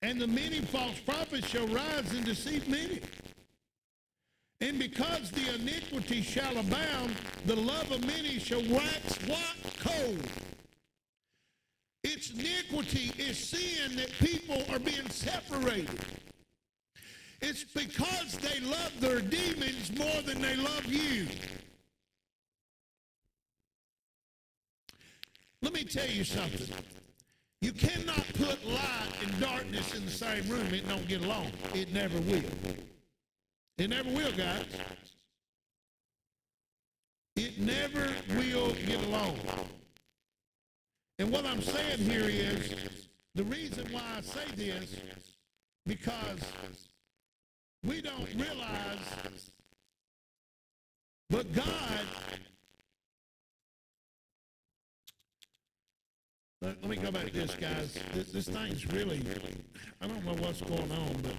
And 0.00 0.20
the 0.20 0.26
many 0.26 0.60
false 0.60 0.98
prophets 1.00 1.46
shall 1.46 1.66
rise 1.68 2.12
and 2.12 2.24
deceive 2.24 2.68
many. 2.68 3.00
And 4.62 4.78
because 4.78 5.32
the 5.32 5.56
iniquity 5.56 6.22
shall 6.22 6.56
abound, 6.56 7.16
the 7.46 7.56
love 7.56 7.90
of 7.90 8.06
many 8.06 8.38
shall 8.38 8.62
wax 8.70 9.18
what? 9.26 9.56
Cold. 9.80 10.22
It's 12.04 12.30
iniquity, 12.30 13.12
it's 13.18 13.40
sin 13.40 13.96
that 13.96 14.12
people 14.20 14.62
are 14.72 14.78
being 14.78 15.08
separated. 15.10 15.98
It's 17.40 17.64
because 17.64 18.38
they 18.38 18.60
love 18.60 18.92
their 19.00 19.20
demons 19.20 19.90
more 19.98 20.22
than 20.22 20.40
they 20.40 20.54
love 20.54 20.86
you. 20.86 21.26
Let 25.60 25.74
me 25.74 25.82
tell 25.82 26.06
you 26.06 26.22
something. 26.22 26.72
You 27.62 27.72
cannot 27.72 28.24
put 28.34 28.64
light 28.64 29.12
and 29.24 29.40
darkness 29.40 29.92
in 29.96 30.04
the 30.04 30.10
same 30.12 30.48
room. 30.48 30.72
It 30.72 30.88
don't 30.88 31.08
get 31.08 31.24
along. 31.24 31.50
It 31.74 31.92
never 31.92 32.20
will. 32.20 32.44
It 33.78 33.90
never 33.90 34.10
will, 34.10 34.32
guys. 34.32 34.66
It 37.36 37.58
never 37.58 38.08
will 38.36 38.72
get 38.86 39.02
along. 39.04 39.38
And 41.18 41.32
what 41.32 41.46
I'm 41.46 41.62
saying 41.62 41.98
here 41.98 42.28
is 42.28 42.74
the 43.34 43.44
reason 43.44 43.86
why 43.90 44.02
I 44.18 44.20
say 44.20 44.44
this 44.56 44.96
because 45.86 46.40
we 47.84 48.00
don't 48.00 48.28
realize 48.34 49.50
but 51.30 51.52
God 51.52 51.66
let, 56.60 56.84
me 56.84 56.96
go 56.96 57.10
back 57.10 57.26
to 57.26 57.32
this 57.32 57.54
guys 57.54 57.98
this, 58.14 58.32
this 58.32 58.48
thing's 58.48 58.86
really 58.92 59.22
I 60.00 60.06
don't 60.06 60.24
know 60.24 60.34
what's 60.34 60.60
going 60.60 60.92
on 60.92 61.16
but 61.22 61.34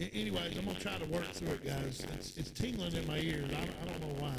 anyways 0.00 0.56
I'm 0.56 0.64
gonna 0.64 0.78
try 0.78 0.98
to 0.98 1.06
work 1.06 1.26
through 1.32 1.52
it 1.54 1.66
guys 1.66 2.06
it's, 2.14 2.36
it's 2.36 2.50
tingling 2.50 2.94
in 2.94 3.06
my 3.06 3.18
ears 3.18 3.50
I, 3.52 3.62
I 3.62 3.90
don't 3.90 4.00
know 4.00 4.22
why 4.22 4.32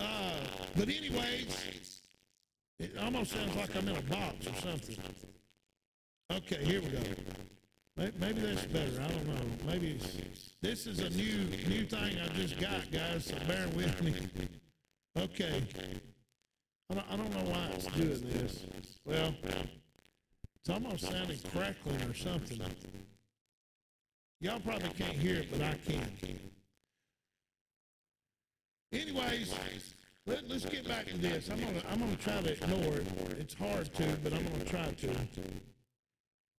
uh, 0.00 0.32
but 0.76 0.88
anyways 0.88 2.00
it 2.78 2.92
almost 3.00 3.32
sounds 3.32 3.54
like 3.56 3.74
I'm 3.76 3.88
in 3.88 3.96
a 3.96 4.02
box 4.02 4.46
or 4.46 4.54
something 4.60 4.96
okay 6.30 6.64
here 6.64 6.80
we 6.80 6.88
go 6.88 6.98
Maybe 7.96 8.40
that's 8.40 8.66
better. 8.66 9.00
I 9.00 9.06
don't 9.06 9.26
know. 9.28 9.40
Maybe 9.66 10.00
this 10.60 10.88
is 10.88 10.98
a 10.98 11.10
new 11.10 11.44
new 11.68 11.86
thing 11.86 12.18
I 12.18 12.26
just 12.34 12.58
got, 12.58 12.90
guys. 12.90 13.26
So 13.26 13.36
bear 13.46 13.68
with 13.68 14.02
me. 14.02 14.14
Okay. 15.16 15.62
I 16.90 16.94
don't, 16.94 17.06
I 17.12 17.16
don't 17.16 17.30
know 17.30 17.50
why 17.52 17.68
it's 17.74 17.86
doing 17.86 18.20
this. 18.30 18.64
Well, 19.04 19.32
it's 19.44 20.70
almost 20.70 21.04
sounding 21.04 21.38
crackling 21.52 22.02
or 22.02 22.14
something. 22.14 22.60
Y'all 24.44 24.60
probably 24.60 24.90
can't 24.90 25.16
hear 25.16 25.36
it, 25.36 25.48
but 25.50 25.62
I 25.62 25.74
can. 25.86 26.38
Anyways, 28.92 29.54
let, 30.26 30.44
us 30.50 30.66
get 30.66 30.86
back 30.86 31.06
to 31.06 31.16
this. 31.16 31.48
I'm 31.48 31.60
gonna 31.60 31.80
I'm 31.90 31.98
gonna 31.98 32.14
try 32.16 32.42
to 32.42 32.52
ignore 32.52 32.98
it. 32.98 33.06
It's 33.38 33.54
hard 33.54 33.94
to, 33.94 34.16
but 34.22 34.34
I'm 34.34 34.44
gonna 34.44 34.64
try 34.66 34.92
to. 34.92 35.10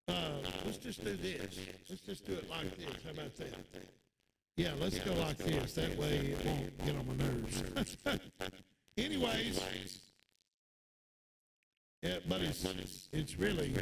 Uh, 0.07 0.13
let's 0.65 0.77
just 0.77 1.05
do 1.05 1.15
this. 1.15 1.59
Let's 1.87 2.01
just 2.01 2.25
do 2.25 2.33
it 2.33 2.49
like 2.49 2.75
this. 2.75 2.87
How 3.03 3.11
about 3.11 3.35
that? 3.35 3.53
Yeah, 4.57 4.71
let's 4.79 4.97
go 4.97 5.13
like 5.13 5.37
this. 5.37 5.73
That 5.73 5.95
way 5.95 6.33
it 6.33 6.43
won't 6.43 6.85
get 6.85 6.95
on 6.95 7.05
my 7.05 7.23
nerves. 7.23 7.63
Anyways, 8.97 9.99
yeah, 12.01 12.17
but 12.27 12.41
it's 12.41 12.65
it's 13.13 13.37
really. 13.37 13.75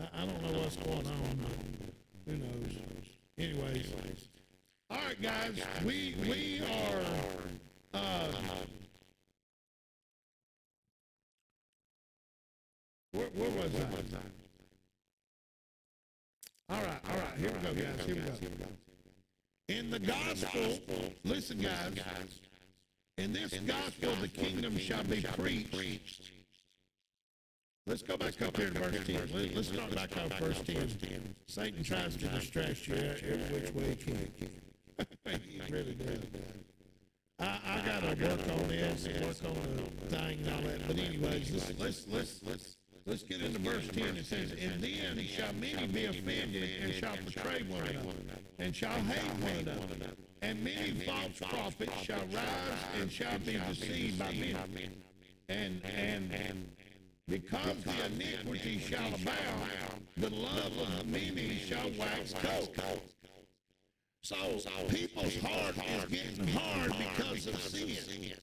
I, 0.00 0.22
I 0.22 0.26
don't 0.26 0.42
know 0.42 0.58
what's 0.58 0.74
going 0.74 1.06
on. 1.06 1.94
Who 2.26 2.36
knows? 2.36 2.78
Anyways, 3.38 3.92
all 4.90 4.98
right, 4.98 5.20
guys. 5.20 5.52
We 5.84 6.14
we 6.22 6.62
are. 6.62 7.02
Uh, 7.92 8.32
where, 13.12 13.26
where 13.34 13.50
was 13.50 13.72
I? 13.74 13.78
All 16.74 16.82
right, 16.82 17.00
all 17.10 17.16
right. 17.16 17.38
Here 17.38 17.52
we 17.52 17.58
go, 17.58 17.74
guys. 17.74 18.06
Here 18.06 18.14
we 18.14 18.22
go. 18.22 18.66
In 19.68 19.90
the 19.90 19.98
gospel, 19.98 20.78
listen, 21.24 21.58
guys. 21.58 21.94
In 23.18 23.32
this 23.32 23.54
gospel, 23.60 24.14
the 24.20 24.28
kingdom 24.28 24.76
shall 24.78 25.04
be 25.04 25.22
preached. 25.72 26.30
Let's 27.86 28.02
go 28.02 28.16
back 28.16 28.40
up 28.40 28.56
here 28.56 28.70
to 28.70 28.78
verse 28.78 29.06
10. 29.06 29.52
Let's 29.54 29.68
start 29.68 29.94
back 29.94 30.16
off 30.16 30.38
verse 30.38 30.62
10. 30.62 31.34
Satan 31.46 31.84
tries 31.84 32.16
to 32.16 32.28
distract 32.28 32.88
you 32.88 32.94
every 32.94 33.36
which 33.52 33.74
way 33.74 33.90
he 33.90 33.96
can. 33.96 35.40
he 35.42 35.60
really 35.72 35.94
does. 35.94 36.18
I, 37.38 37.58
I 37.66 37.82
got 37.84 38.00
to 38.00 38.26
work 38.26 38.40
on 38.58 38.68
this 38.68 39.04
and 39.04 39.26
work 39.26 39.36
on 39.44 39.76
the 40.00 40.16
thing 40.16 40.38
and 40.46 40.54
all 40.54 40.62
that. 40.62 40.86
But 40.86 40.98
anyways, 40.98 41.52
let's, 41.52 41.78
let's, 41.78 42.06
let's, 42.08 42.40
let's 42.42 42.76
Let's 43.06 43.22
get 43.22 43.42
into 43.42 43.58
verse 43.58 43.86
10. 43.88 44.16
It 44.16 44.24
says, 44.24 44.52
And 44.52 44.82
then 44.82 45.22
shall 45.26 45.52
many 45.52 45.86
be 45.88 46.06
offended 46.06 46.70
and 46.82 46.94
shall 46.94 47.16
betray 47.22 47.62
one 47.68 47.82
another 47.86 48.16
and 48.58 48.74
shall 48.74 48.92
hate 48.92 49.42
one 49.42 49.68
another. 49.68 50.16
And 50.40 50.64
many 50.64 50.92
false 51.04 51.38
prophets 51.38 51.92
shall 52.02 52.24
rise 52.32 52.78
and 52.98 53.12
shall 53.12 53.38
be 53.40 53.60
deceived 53.68 54.18
by 54.18 54.32
men. 54.32 54.56
And, 55.50 55.82
and, 55.84 56.32
and 56.32 56.66
because 57.28 57.82
the 57.84 58.06
iniquity 58.06 58.78
shall 58.78 59.14
abound, 59.14 60.06
the 60.16 60.30
love 60.30 60.78
of 60.78 61.06
many 61.06 61.58
shall 61.66 61.90
wax 61.98 62.34
cold. 62.42 63.00
So 64.22 64.36
people's 64.88 65.38
heart 65.40 65.74
is 65.76 66.04
getting 66.06 66.48
hard 66.48 66.92
because 66.98 67.46
of 67.46 67.60
sin. 67.60 68.34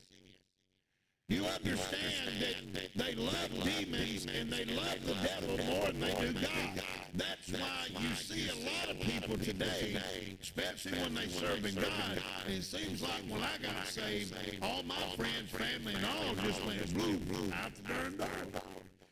You 1.32 1.46
understand 1.46 2.44
that 2.74 2.90
they 2.94 3.16
love 3.16 3.64
demons 3.64 4.26
and 4.26 4.52
they 4.52 4.66
love 4.66 4.98
the 5.06 5.14
devil 5.14 5.66
more 5.66 5.86
than 5.86 6.02
they 6.02 6.14
do 6.14 6.34
God. 6.34 6.84
That's 7.14 7.54
why 7.54 7.88
you 8.02 8.16
see 8.16 8.50
a 8.50 8.66
lot 8.66 8.90
of 8.94 9.00
people 9.00 9.38
today, 9.38 9.98
especially 10.42 11.00
when 11.00 11.16
they 11.16 11.28
serve 11.30 11.66
in 11.66 11.76
God. 11.76 12.22
It 12.50 12.64
seems 12.64 13.02
like 13.02 13.24
when 13.30 13.42
I 13.42 13.56
got 13.64 13.88
saved, 13.88 14.36
all 14.62 14.84
my 14.84 15.00
friends, 15.16 15.52
family, 15.52 15.94
and 15.94 16.06
all 16.06 16.36
just 16.44 16.66
went 16.66 16.94
blue, 16.94 17.54
out 17.54 17.72
the 17.76 17.94
darn 17.94 18.18
dark. 18.18 18.64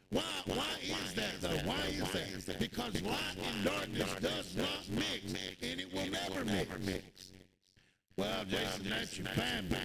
Why, 0.10 0.21
why 0.47 0.75
is 0.84 1.13
that 1.13 1.39
though? 1.39 1.69
Why 1.69 1.86
is 1.88 2.45
that? 2.45 2.60
Because 2.60 3.01
light 3.01 3.38
and 3.49 3.63
darkness 3.63 4.13
does 4.19 4.58
not 4.58 4.89
mix, 4.89 5.39
and 5.62 5.79
it 5.79 5.93
will 5.93 6.12
never 6.12 6.43
mix. 6.43 7.32
Well, 8.17 8.43
Jason, 8.43 8.89
that's 8.89 9.17
your 9.17 9.27
family. 9.27 9.77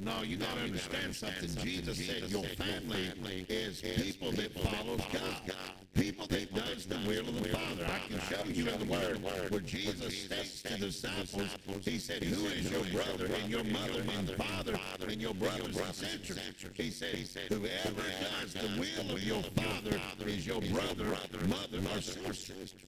No, 0.00 0.22
you 0.22 0.36
got 0.36 0.54
to 0.56 0.62
understand 0.62 1.14
something. 1.14 1.48
Jesus 1.62 2.06
said 2.06 2.30
your 2.30 2.44
family 2.44 3.46
is 3.48 3.80
people 3.80 4.32
that 4.32 4.52
follows 4.52 5.00
God, 5.12 5.54
people 5.94 6.26
that 6.28 6.54
does 6.54 6.86
the 6.86 6.98
will 7.06 7.28
of 7.28 7.42
the 7.42 7.48
Father. 7.48 7.86
I 7.86 7.98
can 8.08 8.20
show 8.28 8.44
you 8.44 8.68
in 8.68 8.78
the 8.78 8.84
Word 8.84 9.22
where 9.50 9.60
Jesus 9.60 10.24
states 10.24 10.62
to 10.62 10.72
the 10.74 10.86
disciples, 10.86 11.56
He 11.84 11.98
said, 11.98 12.22
"Who 12.22 12.46
is 12.46 12.70
your 12.70 12.84
brother 12.84 13.26
and 13.26 13.50
your 13.50 13.64
mother 13.64 14.02
and 14.02 14.30
father 14.30 14.78
and 15.08 15.20
your 15.20 15.34
brothers 15.34 15.76
and 15.76 15.94
sisters?" 15.94 16.38
He 16.74 16.90
said, 16.90 17.16
"Whoever 17.48 18.02
does 18.40 18.54
the 18.54 18.68
will 18.78 19.16
of 19.16 19.22
your 19.22 19.42
Father 19.42 20.00
is 20.26 20.46
your 20.46 20.60
brother, 20.60 21.16
mother, 21.46 21.78
or 21.94 22.00
sister." 22.00 22.86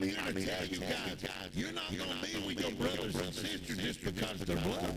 I'm 0.00 0.08
here 0.08 0.14
to 0.14 0.46
tell 0.46 0.66
you 0.66 0.78
guys, 0.78 1.16
you're 1.54 1.72
not 1.72 1.90
going 1.96 2.10
to 2.10 2.26
be 2.26 2.46
with 2.46 2.60
your 2.60 2.70
brothers 2.72 3.14
and 3.16 3.34
sisters 3.34 3.76
just 3.78 4.04
because 4.04 4.40
they're 4.40 4.56
blood. 4.56 4.94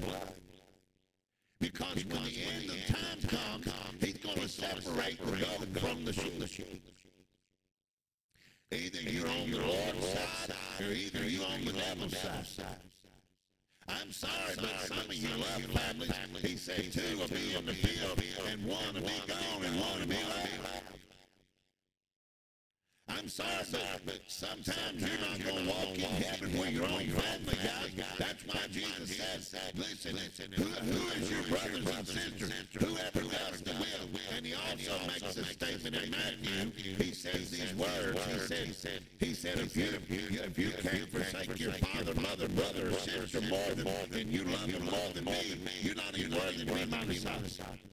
Because 1.59 2.05
when 2.05 2.23
the 2.23 2.43
end 2.43 2.69
of 2.69 2.87
time 2.87 3.37
comes, 3.61 4.03
he's 4.03 4.17
going 4.17 4.39
to 4.39 4.47
separate 4.47 5.19
the 5.25 5.31
goat 5.31 5.77
from 5.79 6.05
the 6.05 6.47
sheep. 6.47 6.83
Either 8.71 9.01
you're 9.01 9.27
on 9.27 9.51
the 9.51 9.59
Lord's 9.59 10.07
side 10.07 10.55
or 10.81 10.91
either 10.91 11.23
you're 11.23 11.45
on 11.45 11.65
the 11.65 11.73
devil's 11.73 12.17
side. 12.17 12.65
I'm 13.87 14.11
sorry, 14.11 14.55
but 14.55 14.79
some 14.81 14.97
of 14.99 15.13
you 15.13 15.29
love 15.29 15.79
families. 15.79 16.41
He 16.41 16.57
said 16.57 16.91
two 16.91 17.17
will 17.17 17.27
be 17.27 17.55
in 17.55 17.65
the 17.65 17.73
field 17.73 18.21
and 18.49 18.65
one 18.65 18.93
will 18.93 19.01
be 19.01 19.21
gone 19.27 19.65
and 19.65 19.79
one 19.79 19.99
will 19.99 20.07
be 20.07 20.15
left. 20.15 21.02
I'm 23.09 23.27
sorry, 23.27 23.49
but, 24.05 24.19
sometimes 24.27 25.01
you're 25.01 25.19
not 25.19 25.39
going 25.43 25.65
to 25.65 25.69
walk 25.69 25.95
in 25.95 26.23
heaven 26.23 26.57
where 26.57 26.69
your 26.69 26.83
own 26.83 27.07
family, 27.07 27.55
guys. 27.63 27.91
That's 28.17 28.45
why 28.47 28.59
Jesus 28.71 29.17
said, 29.41 29.77
listen, 29.77 30.51
who, 30.53 30.63
who 30.63 31.21
is 31.21 31.31
your 31.31 31.43
brothers 31.43 31.87
and 31.87 32.07
sisters? 32.07 32.51
Whoever 32.79 33.21
does 33.21 33.61
the 33.61 33.71
will. 33.71 34.09
And 34.35 34.45
he 34.45 34.53
also 34.53 35.07
makes 35.07 35.37
a 35.37 35.43
statement 35.43 35.95
in 35.95 36.11
Matthew. 36.11 36.95
He 36.95 37.11
says 37.11 37.51
these 37.51 37.73
words. 37.75 38.19
He 38.51 38.73
said, 38.73 39.01
he 39.19 39.33
said 39.33 39.59
if 39.59 39.75
you, 39.75 39.99
if 40.09 40.57
you 40.57 40.71
can't 40.71 41.09
forsake 41.09 41.59
your 41.59 41.71
father, 41.73 42.19
mother, 42.19 42.47
brother, 42.49 42.89
or 42.89 42.99
sister 42.99 43.41
more 43.41 43.69
than, 43.75 43.87
than 44.11 44.31
you 44.31 44.43
love 44.43 44.71
them 44.71 44.85
more 44.85 45.11
than 45.13 45.25
me, 45.25 45.71
you're 45.81 45.95
not 45.95 46.17
even 46.17 46.37
worthy 46.37 46.65
to 46.65 46.73
be 46.73 46.85
my 46.85 47.05
disciple. 47.05 47.92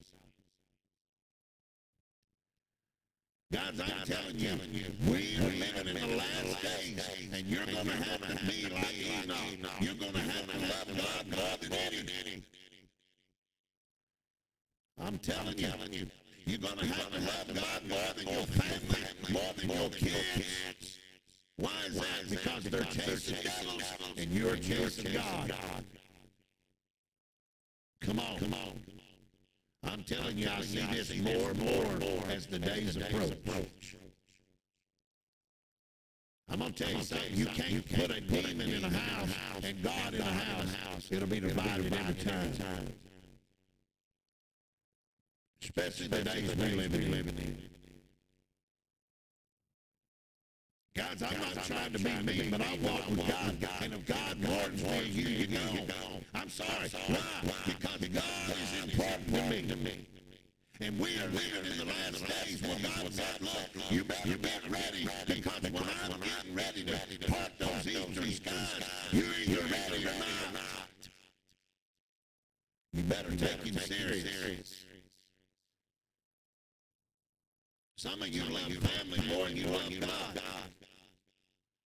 Guys, 3.51 3.81
I'm 3.81 4.05
telling 4.05 4.39
you, 4.39 4.57
you 4.71 4.85
we 5.09 5.35
are 5.35 5.51
living 5.51 5.97
in 5.97 6.09
the 6.09 6.15
last 6.15 6.61
days, 6.61 7.09
and 7.33 7.45
you're 7.47 7.65
going 7.65 7.85
to 7.85 7.91
have 7.91 8.21
to 8.21 8.45
be 8.45 8.69
like 8.69 8.95
Enoch. 9.25 9.69
You're 9.81 9.93
going 9.95 10.13
to 10.13 10.19
have 10.19 10.47
to 10.47 10.57
love 10.57 10.87
God 10.95 11.29
more 11.37 11.57
than 11.59 11.73
anything. 11.73 12.43
I'm 14.97 15.17
telling 15.17 15.57
you, 15.57 16.07
you're 16.45 16.59
going 16.59 16.77
to 16.77 16.85
have 16.85 17.11
to 17.11 17.19
love 17.19 17.47
God 17.53 17.89
more 17.89 18.13
than 18.15 18.27
your 18.33 18.45
family, 18.45 19.33
more 19.33 19.53
than 19.57 19.69
your 19.69 19.89
kids. 19.89 20.99
Why 21.57 21.71
is 21.87 21.95
that? 21.95 22.29
Because 22.29 22.63
they're 22.63 22.83
chasing 22.83 23.35
devils, 23.43 23.83
and 24.17 24.31
you're 24.31 24.55
chasing 24.55 25.11
God. 25.11 25.53
Come 27.99 28.19
on, 28.19 28.39
come 28.39 28.53
on. 28.53 28.90
I'm 29.91 30.03
telling 30.03 30.37
you, 30.37 30.47
I 30.49 30.61
see 30.61 30.85
this 30.91 31.13
more 31.17 31.49
and 31.49 31.59
more 31.59 32.23
as 32.29 32.47
the 32.47 32.59
days 32.59 32.95
approach. 32.95 33.97
I'm 36.49 36.59
gonna 36.59 36.71
tell 36.71 36.91
you 36.91 37.01
something. 37.01 37.33
You 37.33 37.45
can't 37.47 37.85
put 37.93 38.11
a 38.11 38.21
demon 38.21 38.69
in 38.69 38.83
a 38.85 38.89
house 38.89 39.29
and 39.63 39.83
God 39.83 40.13
in 40.13 40.21
a 40.21 40.23
house. 40.23 41.07
It'll 41.09 41.27
be 41.27 41.41
divided 41.41 41.93
every 41.93 42.13
time. 42.23 42.53
Especially 45.61 46.07
the 46.07 46.23
days 46.23 46.55
we 46.55 46.65
live 46.65 47.27
in. 47.27 47.57
Guys, 50.95 51.23
I'm 51.23 51.39
not 51.39 51.65
trying 51.65 51.93
to 51.93 51.99
be 51.99 52.09
mean, 52.23 52.51
but 52.51 52.61
I 52.61 52.77
walk 52.83 53.07
with 53.09 53.27
God. 53.27 53.57
And 53.81 53.93
if 53.93 54.05
God 54.05 54.43
warns 54.43 54.83
me, 54.83 55.03
you, 55.05 55.27
you 55.29 55.47
go. 55.47 55.93
I'm 56.33 56.49
sorry. 56.49 56.89
Why? 56.89 57.53
Because 57.65 58.07
God 58.09 58.55
is 58.61 58.70
important 59.33 59.69
to 59.69 59.75
me. 59.77 60.07
And 60.81 60.99
we 60.99 61.09
are 61.19 61.27
living 61.27 61.71
in 61.71 61.77
the 61.77 61.85
last 61.85 62.25
days 62.25 62.61
where 62.61 62.77
God 62.81 63.13
said, 63.13 63.41
look, 63.41 63.91
you 63.91 64.03
better 64.03 64.37
get 64.37 64.69
ready 64.69 65.07
because 65.27 65.61
when 65.61 65.83
I'm 65.83 66.19
getting 66.19 66.55
ready 66.55 66.83
to 66.83 67.31
part 67.31 67.51
those 67.59 67.87
eastern 67.87 68.31
skies, 68.31 68.81
you're 69.11 69.23
either 69.45 69.61
ready 69.61 70.05
or 70.05 70.17
not. 70.19 71.09
You 72.93 73.03
better 73.03 73.35
take 73.35 73.63
him 73.63 73.77
serious. 73.77 74.85
Some 77.95 78.21
of 78.23 78.29
you 78.29 78.43
love 78.45 78.67
your 78.67 78.81
family 78.81 79.27
more 79.27 79.47
than 79.47 79.57
you 79.57 79.67
love 79.67 80.33
God. 80.33 80.80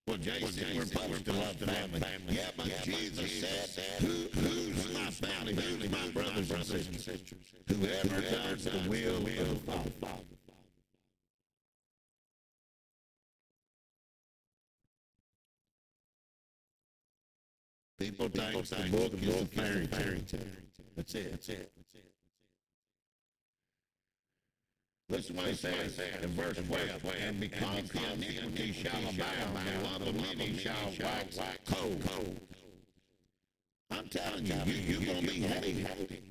Well, 0.07 0.17
Jason, 0.17 0.77
we're 0.77 0.85
supposed 0.85 1.25
to 1.25 1.33
love 1.33 1.57
the 1.57 1.65
family. 1.65 2.01
Yeah, 2.29 2.49
but 2.55 2.67
Jesus 2.83 3.43
said, 3.73 4.03
Who, 4.03 4.39
who's 4.39 4.93
my 4.93 5.09
family? 5.09 5.55
Who's 5.55 5.89
my 5.89 6.09
brothers 6.09 6.51
and 6.51 6.63
sisters? 6.63 7.23
Whoever 7.67 8.21
does 8.21 8.65
the 8.65 8.87
will 8.87 9.17
of 9.17 9.65
the 9.65 9.71
Father. 9.71 9.91
People 17.97 18.29
think 18.29 18.67
the 18.67 18.97
book 18.97 19.13
is 19.23 19.41
a 19.41 19.45
fairy 19.47 19.87
tale. 19.87 20.39
That's 20.95 21.15
it. 21.15 21.31
That's 21.31 21.49
it. 21.49 21.71
That's 21.75 21.95
it. 21.95 22.05
Listen 25.07 25.35
what 25.35 25.45
he 25.47 25.53
says 25.53 25.99
in 26.21 26.29
verse 26.31 26.57
12. 26.57 27.15
And 27.21 27.39
because 27.39 27.89
the 27.89 27.99
iniquity 28.13 28.73
shall 28.73 29.09
abound, 29.09 29.67
the 29.67 29.87
love 29.87 30.07
of 30.07 30.15
many 30.15 30.57
shall 30.57 30.91
wax 30.99 31.37
cold. 31.69 32.39
I'm 33.91 34.07
telling 34.07 34.47
you, 34.47 34.55
you 34.65 34.97
you're 34.97 35.13
going 35.13 35.27
to 35.27 35.31
be 35.31 35.41
happy. 35.41 36.21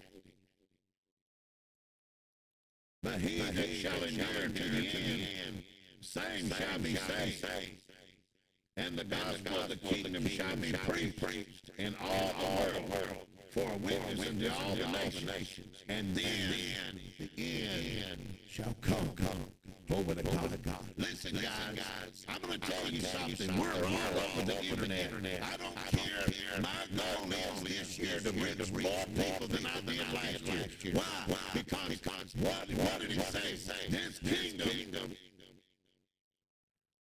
But 3.01 3.21
he 3.21 3.43
that 3.43 3.69
shall 3.77 4.03
endure 4.03 4.49
to 4.49 4.71
the 4.71 4.89
end, 5.47 5.63
same 6.01 6.51
shall 6.51 6.79
be 6.81 6.97
saved. 6.97 7.81
And 8.77 8.99
the 8.99 9.05
gospel 9.05 9.61
of 9.61 9.69
the 9.69 9.77
kingdom 9.77 10.27
shall 10.27 10.57
be 10.57 10.73
preached 10.73 11.71
in 11.79 11.95
all 12.03 12.33
the 12.75 12.91
world 12.91 13.34
for 13.55 13.61
a 13.61 13.77
witness 13.77 14.27
unto 14.27 14.51
all 14.51 14.75
the 14.75 14.89
nations. 14.89 15.85
And 15.89 16.13
then 16.17 16.99
the 17.21 17.31
end 17.39 18.37
shall 18.49 18.75
come. 18.81 19.11
come. 19.15 19.45
Over 19.93 20.15
to 20.15 20.23
God. 20.23 20.45
of 20.47 20.63
God. 20.63 20.85
Listen, 20.97 21.35
guys, 21.35 22.27
I'm 22.27 22.41
going 22.41 22.59
to 22.59 22.71
tell 22.71 22.91
you 22.91 23.01
something. 23.03 23.61
We're 23.61 23.69
all 23.69 24.19
over 24.19 24.43
the 24.47 24.65
internet. 24.65 25.43
I 25.43 25.57
don't 25.57 25.77
care. 25.93 26.61
My 26.61 26.69
goal 26.97 27.31
is 27.31 27.63
this 27.63 27.99
year 27.99 28.19
to 28.19 28.31
reach 28.33 28.73
more 28.73 29.05
people 29.15 29.47
than 29.47 29.67
I 29.67 29.81
did 29.83 30.13
last 30.13 30.47
year. 30.83 30.95
Why? 30.95 31.37
Because 31.53 32.33
what, 32.41 32.67
did 32.67 33.11
it 33.13 33.23
say? 33.23 33.89
This 33.91 34.19
kingdom, 34.19 35.13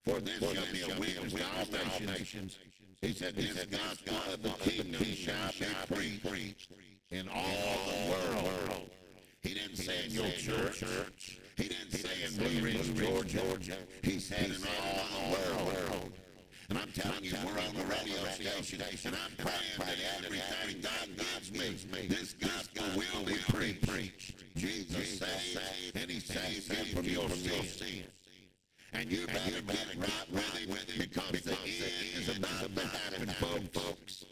for 0.03 0.19
this 0.19 0.39
shall 0.39 0.73
be 0.73 0.81
a 0.81 0.99
witness 0.99 1.33
to 1.33 1.43
all 1.57 2.15
nations. 2.15 2.59
He 3.03 3.11
said, 3.11 3.35
this 3.35 3.65
gospel 3.65 4.15
of 4.33 4.41
the 4.41 4.49
kingdom 4.63 5.03
shall 5.03 5.51
be 5.89 6.19
preached 6.25 6.71
in 7.11 7.27
all 7.27 7.77
the 7.85 8.09
world. 8.09 8.89
He 9.41 9.53
didn't 9.53 9.75
say 9.75 10.05
in 10.05 10.11
your 10.11 10.29
church. 10.29 11.37
He 11.57 11.67
didn't 11.67 11.91
say 11.91 12.23
in 12.25 12.37
Blue 12.37 12.63
Ridge, 12.63 12.95
Georgia. 12.95 13.77
He 14.03 14.19
said 14.19 14.45
in 14.45 14.55
all 14.55 15.35
the 15.35 15.63
world. 15.65 16.13
And 16.69 16.77
I'm 16.77 16.93
telling 16.93 17.25
you, 17.25 17.33
we're 17.45 17.59
on 17.59 17.75
the 17.75 17.83
radio 17.83 18.23
station, 18.31 18.79
and 19.05 19.15
I'm 19.17 19.35
praying 19.37 19.79
that 19.79 19.97
everything 20.23 20.81
God 20.81 21.09
gives 21.51 21.85
me, 21.85 22.07
this 22.07 22.33
gospel 22.33 22.85
will 22.95 23.25
be 23.25 23.37
preached. 23.83 24.35
Jesus 24.55 25.19
saves, 25.19 25.91
and 25.93 26.09
He 26.09 26.21
saves 26.21 26.69
you 26.69 26.95
from 26.95 27.03
your 27.03 27.29
sin. 27.65 28.05
And 28.93 29.11
you 29.11 29.25
better 29.25 29.61
get 29.61 29.95
right 30.31 30.67
with 30.67 30.89
it 30.89 30.99
because 30.99 31.41
the 31.41 31.51
end 31.51 31.59
is 32.15 32.29
about 32.37 32.75
to 32.75 32.87
happen, 32.87 33.67
folks. 33.71 34.25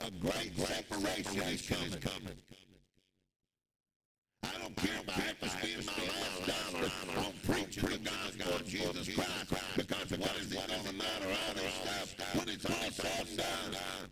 A 0.00 0.10
great 0.10 0.56
separation 0.56 1.42
is 1.42 1.96
coming. 1.96 2.38
I 4.44 4.58
don't 4.60 4.76
care 4.76 5.00
if 5.00 5.08
I 5.08 5.46
to 5.46 5.48
spend 5.48 5.86
my 5.86 5.92
last 6.12 6.72
dollar 6.72 7.26
on 7.26 7.32
preaching 7.44 7.88
the 7.88 7.98
gospel 7.98 8.54
of 8.54 8.66
Jesus 8.66 9.14
Christ 9.14 9.76
because 9.76 10.18
what 10.18 10.36
is 10.36 10.52
it 10.52 10.68
doesn't 10.68 10.96
matter 10.96 11.36
other 11.50 11.68
stuff 11.68 12.36
when 12.36 12.48
it's 12.48 12.64
all 12.66 12.90
said 12.90 13.26
and 13.28 13.36
done. 13.36 14.10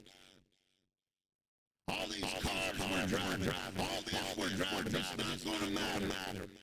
All 1.88 2.06
these 2.06 2.20
cars 2.20 2.78
we're 2.78 3.06
driving, 3.06 3.54
all 3.78 4.02
this 4.04 4.37
we're 4.37 4.48
driving, 4.48 5.02
it's 5.33 5.44
not 5.44 5.61
going 5.61 5.74
to 5.74 6.06
matter. 6.06 6.60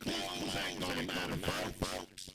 These 0.00 0.56
ain't 0.56 0.80
to 0.80 1.06
matter, 1.06 1.36
folks. 1.36 2.30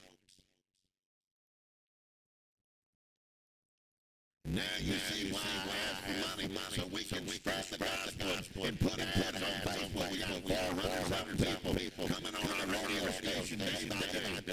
Now 4.45 4.61
you 4.79 4.93
see 4.93 5.31
why 5.31 5.39
I 5.39 5.69
ask 5.91 6.03
for 6.03 6.43
money, 6.43 6.55
so 6.69 6.87
we 6.87 7.03
can 7.03 7.27
spread 7.27 7.65
the 7.69 7.77
gospel 7.77 8.65
and 8.65 8.79
put 8.79 8.99
ads 8.99 9.43
on 9.43 9.55
Facebook. 9.65 10.11
We 10.11 10.17
got 10.19 10.29
400 10.47 11.77
people 11.77 12.07
coming 12.07 12.35
on 12.35 12.45
our 12.59 12.67
radio 12.67 13.11
station 13.11 13.59
day 13.59 13.89
by 13.89 13.99
day. 14.07 14.46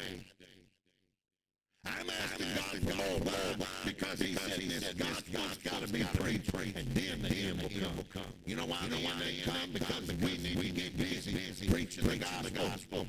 I'm 1.87 2.11
asking 2.11 2.47
God 2.55 2.65
for 2.65 2.97
more 2.97 3.19
love 3.33 3.69
because 3.85 4.19
He 4.21 4.35
said 4.35 4.61
this 4.61 4.93
gospel's 4.93 5.59
got 5.59 5.87
to 5.87 5.93
be 5.93 6.05
preached, 6.19 6.55
and 6.55 6.89
then 6.95 7.23
the 7.23 7.29
end 7.29 7.63
will 7.63 8.05
come. 8.13 8.23
You 8.47 8.57
know 8.57 8.67
why 8.67 8.79
you 8.85 8.91
the 8.91 8.97
end 8.97 9.23
ain't 9.27 9.45
come? 9.45 9.71
Because 9.73 10.09
we 10.09 10.39
need 10.39 10.75
get 10.75 10.97
busy 10.97 11.33
busy 11.35 11.69
preaching 11.69 12.05
the 12.07 12.51
gospel. 12.51 13.07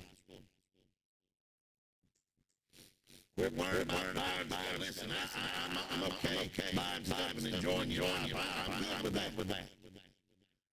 We're 3.38 3.50
worried 3.50 3.82
about 3.82 4.16
buying 4.16 4.48
stuff. 4.48 4.80
Listen, 4.80 5.10
I, 5.12 5.40
I'm, 5.66 5.78
I'm 5.92 6.12
okay, 6.12 6.50
buying 6.74 7.04
stuff 7.04 7.38
and 7.38 7.48
enjoying. 7.48 8.00
I, 8.02 8.72
I'm 8.72 8.82
good 8.82 9.04
with 9.04 9.14
that. 9.14 9.38
With 9.38 9.48
that. 9.50 9.68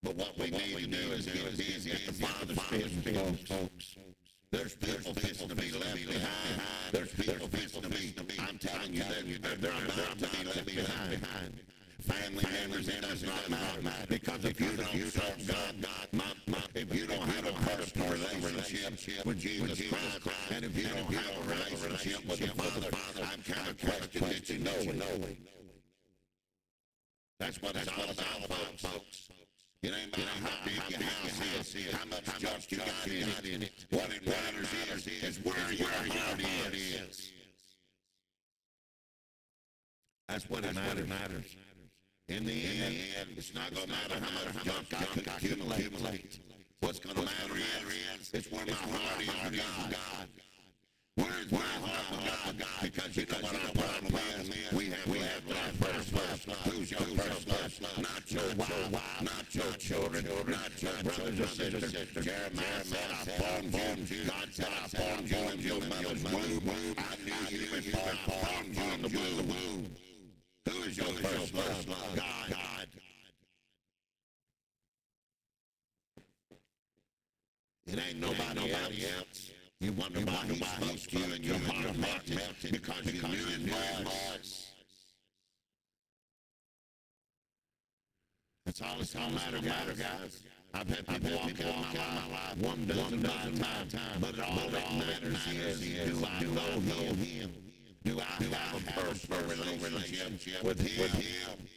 But 0.01 0.15
what 0.15 0.37
we 0.37 0.51
need 0.51 0.77
to 0.77 0.87
do 0.87 1.11
is 1.13 1.25
get 1.25 1.57
busy 1.57 1.91
at 1.91 2.07
the 2.07 2.13
Father's 2.53 3.01
business, 3.03 3.41
folks. 3.47 3.97
There's 4.53 4.75
people 4.75 5.13
fixing 5.15 5.49
to 5.49 5.55
be 5.55 5.71
left 5.71 5.95
behind. 5.95 6.61
There's 6.91 7.11
people 7.11 7.47
fixing 7.47 7.81
to 7.81 7.89
be, 7.89 8.13
I'm 8.39 8.59
telling 8.59 8.93
you, 8.93 9.03
they're, 9.41 9.71
about 9.71 10.19
to 10.19 10.27
be 10.29 10.45
left 10.45 10.65
behind. 10.67 11.59
Family 12.01 12.45
members, 12.51 12.87
it 12.87 13.01
does 13.01 13.23
not 13.23 13.49
matter. 13.49 14.05
Because 14.07 14.45
if 14.45 14.61
you 14.61 14.77
don't 14.77 15.09
serve 15.09 15.47
God, 15.47 15.81
God, 15.81 16.07
my, 16.11 16.23
my, 16.45 16.59
if 16.75 16.93
you 16.93 17.07
don't 17.07 17.27
have 17.29 17.47
a 17.47 17.53
personal 17.65 18.09
relationship 18.11 19.25
with 19.25 19.39
Jesus 19.39 19.81
Christ, 19.89 20.51
and 20.51 20.65
if 20.65 20.77
you 20.77 20.83
don't 20.83 21.11
have 21.11 21.35
a 21.35 21.49
relationship 21.49 22.23
with 22.27 22.39
the 22.39 22.95
Father, 22.95 23.27
I'm 23.33 23.41
kind 23.41 23.69
of 23.69 23.81
questioning 23.81 24.67
you. 24.83 25.37
That's 27.39 27.59
what 27.59 27.75
it's 27.75 27.87
all 27.87 28.03
about, 28.03 28.77
folks. 28.77 29.29
It 29.83 29.93
ain't 29.93 30.15
about 30.15 30.27
how 30.27 30.63
big 30.63 30.79
your 30.89 31.03
house 31.03 31.75
is, 31.75 31.93
how 31.93 32.05
much 32.05 32.39
junk 32.39 32.71
you 32.71 32.77
got 32.77 33.07
in 33.45 33.63
it. 33.63 33.85
What 33.89 34.09
it 34.11 34.25
matters 34.25 34.71
is, 34.95 35.07
is 35.07 35.43
where 35.43 35.73
your 35.73 35.89
heart 35.89 36.39
is. 36.73 37.33
That's 40.29 40.49
what 40.49 40.63
it 40.63 40.73
matters. 40.73 41.57
In 42.29 42.45
the 42.45 42.53
end, 42.53 42.95
it's 43.35 43.53
not 43.53 43.73
going 43.75 43.87
to 43.87 43.91
matter 43.91 44.15
how 44.23 44.63
much 44.63 44.63
junk 44.63 44.93
I 44.93 45.03
can 45.03 45.59
accumulate. 45.59 46.39
What's 46.79 46.99
going 46.99 47.17
to 47.17 47.21
matter 47.23 47.55
is, 47.57 48.31
it's 48.33 48.49
where 48.49 48.65
my 48.65 48.71
heart 48.71 49.53
is 49.53 49.59
for 49.59 49.89
God. 49.91 50.27
Where's 51.15 51.51
my 51.51 51.59
heart 51.59 52.23
for 52.47 52.53
God? 52.53 52.67
Because 52.81 53.17
you 53.17 53.25
know 53.25 53.37
what 53.41 53.53
our 53.53 53.71
problem 53.73 54.21
is? 54.39 54.49
First. 56.45 56.59
Who's 56.67 56.91
your 56.91 56.99
first 57.01 57.47
love? 57.47 58.01
Not 58.01 58.31
your 58.31 58.55
wife, 58.55 59.21
not 59.21 59.55
your 59.55 59.71
children, 59.73 60.25
not 60.47 60.81
your 60.81 61.03
brothers 61.03 61.39
or 61.39 61.47
sisters. 61.47 61.91
Jeremiah 62.23 62.83
said, 62.83 62.99
I 63.11 63.71
formed 63.71 64.09
you. 64.09 64.23
God 64.25 64.49
said, 64.51 64.67
I 64.67 64.87
formed 64.87 65.29
you 65.29 65.37
in 65.37 65.59
your 65.59 65.79
mother's 65.87 66.23
womb. 66.23 66.69
I 66.97 67.15
knew 67.23 67.57
you 67.57 67.81
before 67.81 68.11
I 68.11 68.31
formed 68.31 68.75
you 68.75 68.83
in 68.93 69.01
the 69.01 69.53
womb. 69.53 69.95
Who 70.69 70.83
is 70.83 70.97
your 70.97 71.07
first 71.07 71.53
love? 71.53 71.85
God. 72.15 72.87
It 77.85 77.99
ain't 77.99 78.19
nobody, 78.19 78.71
nobody 78.71 79.05
else. 79.17 79.51
You 79.81 79.91
wonder 79.91 80.19
you 80.19 80.25
why, 80.25 80.33
why 80.33 80.45
he 80.47 80.55
spoke 80.55 81.09
to 81.11 81.17
you 81.19 81.33
and 81.35 81.45
your 81.45 81.57
heart 81.59 81.97
melted, 81.97 82.37
melted 82.37 82.71
because, 82.71 83.01
because 83.01 83.51
you 83.51 83.57
knew 83.57 83.73
his 83.73 84.07
voice. 84.07 84.72
That's 88.73 88.91
all 88.91 89.01
it's 89.01 89.15
all 89.15 89.29
matter, 89.29 89.61
matter, 89.61 89.93
guys. 89.93 90.41
I've 90.73 90.89
had 90.89 91.05
people 91.05 91.37
walk 91.37 91.61
out 91.61 91.93
my 91.93 92.33
life 92.33 92.57
one 92.57 92.87
dozen, 92.87 93.21
dozen 93.21 93.59
time, 93.59 93.87
time, 93.87 94.19
but 94.19 94.39
all 94.39 94.67
that 94.71 94.91
matters 94.97 95.47
is, 95.47 95.79
do 96.09 96.25
I 96.25 96.43
know 96.43 96.81
him? 97.13 97.53
Do 98.03 98.19
I 98.19 98.23
have 98.23 98.81
a 98.81 98.99
personal 98.99 99.41
relationship 99.43 100.63
with 100.63 100.81
him? 100.81 101.67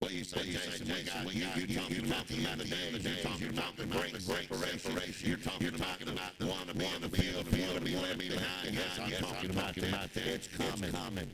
Well, 0.00 0.10
you 0.10 0.24
say, 0.24 0.44
Jason, 0.44 0.88
we 0.88 1.02
got, 1.02 1.34
you, 1.34 1.66
you, 1.66 1.66
you, 1.66 1.96
you're 1.96 2.14
talking 2.14 2.44
about 2.46 2.58
the 2.58 2.64
days, 2.64 3.04
you're 3.04 3.30
talking 3.30 3.48
about 3.50 3.76
the 3.76 3.84
great 3.84 4.22
separation, 4.22 5.28
you're 5.28 5.36
talking, 5.36 5.68
about 5.68 6.38
the 6.38 6.46
one 6.46 6.66
to 6.66 6.74
be 6.74 6.86
on 6.86 7.02
the 7.02 7.08
field, 7.10 7.44
the 7.44 7.62
one 7.66 7.74
to 7.74 7.80
be 7.82 7.94
left 7.94 8.18
behind. 8.18 8.72
Yes, 8.72 8.98
I'm 8.98 9.10
talking 9.22 9.50
about 9.50 9.74
that. 9.74 10.16
It's 10.16 10.48
coming. 10.48 11.28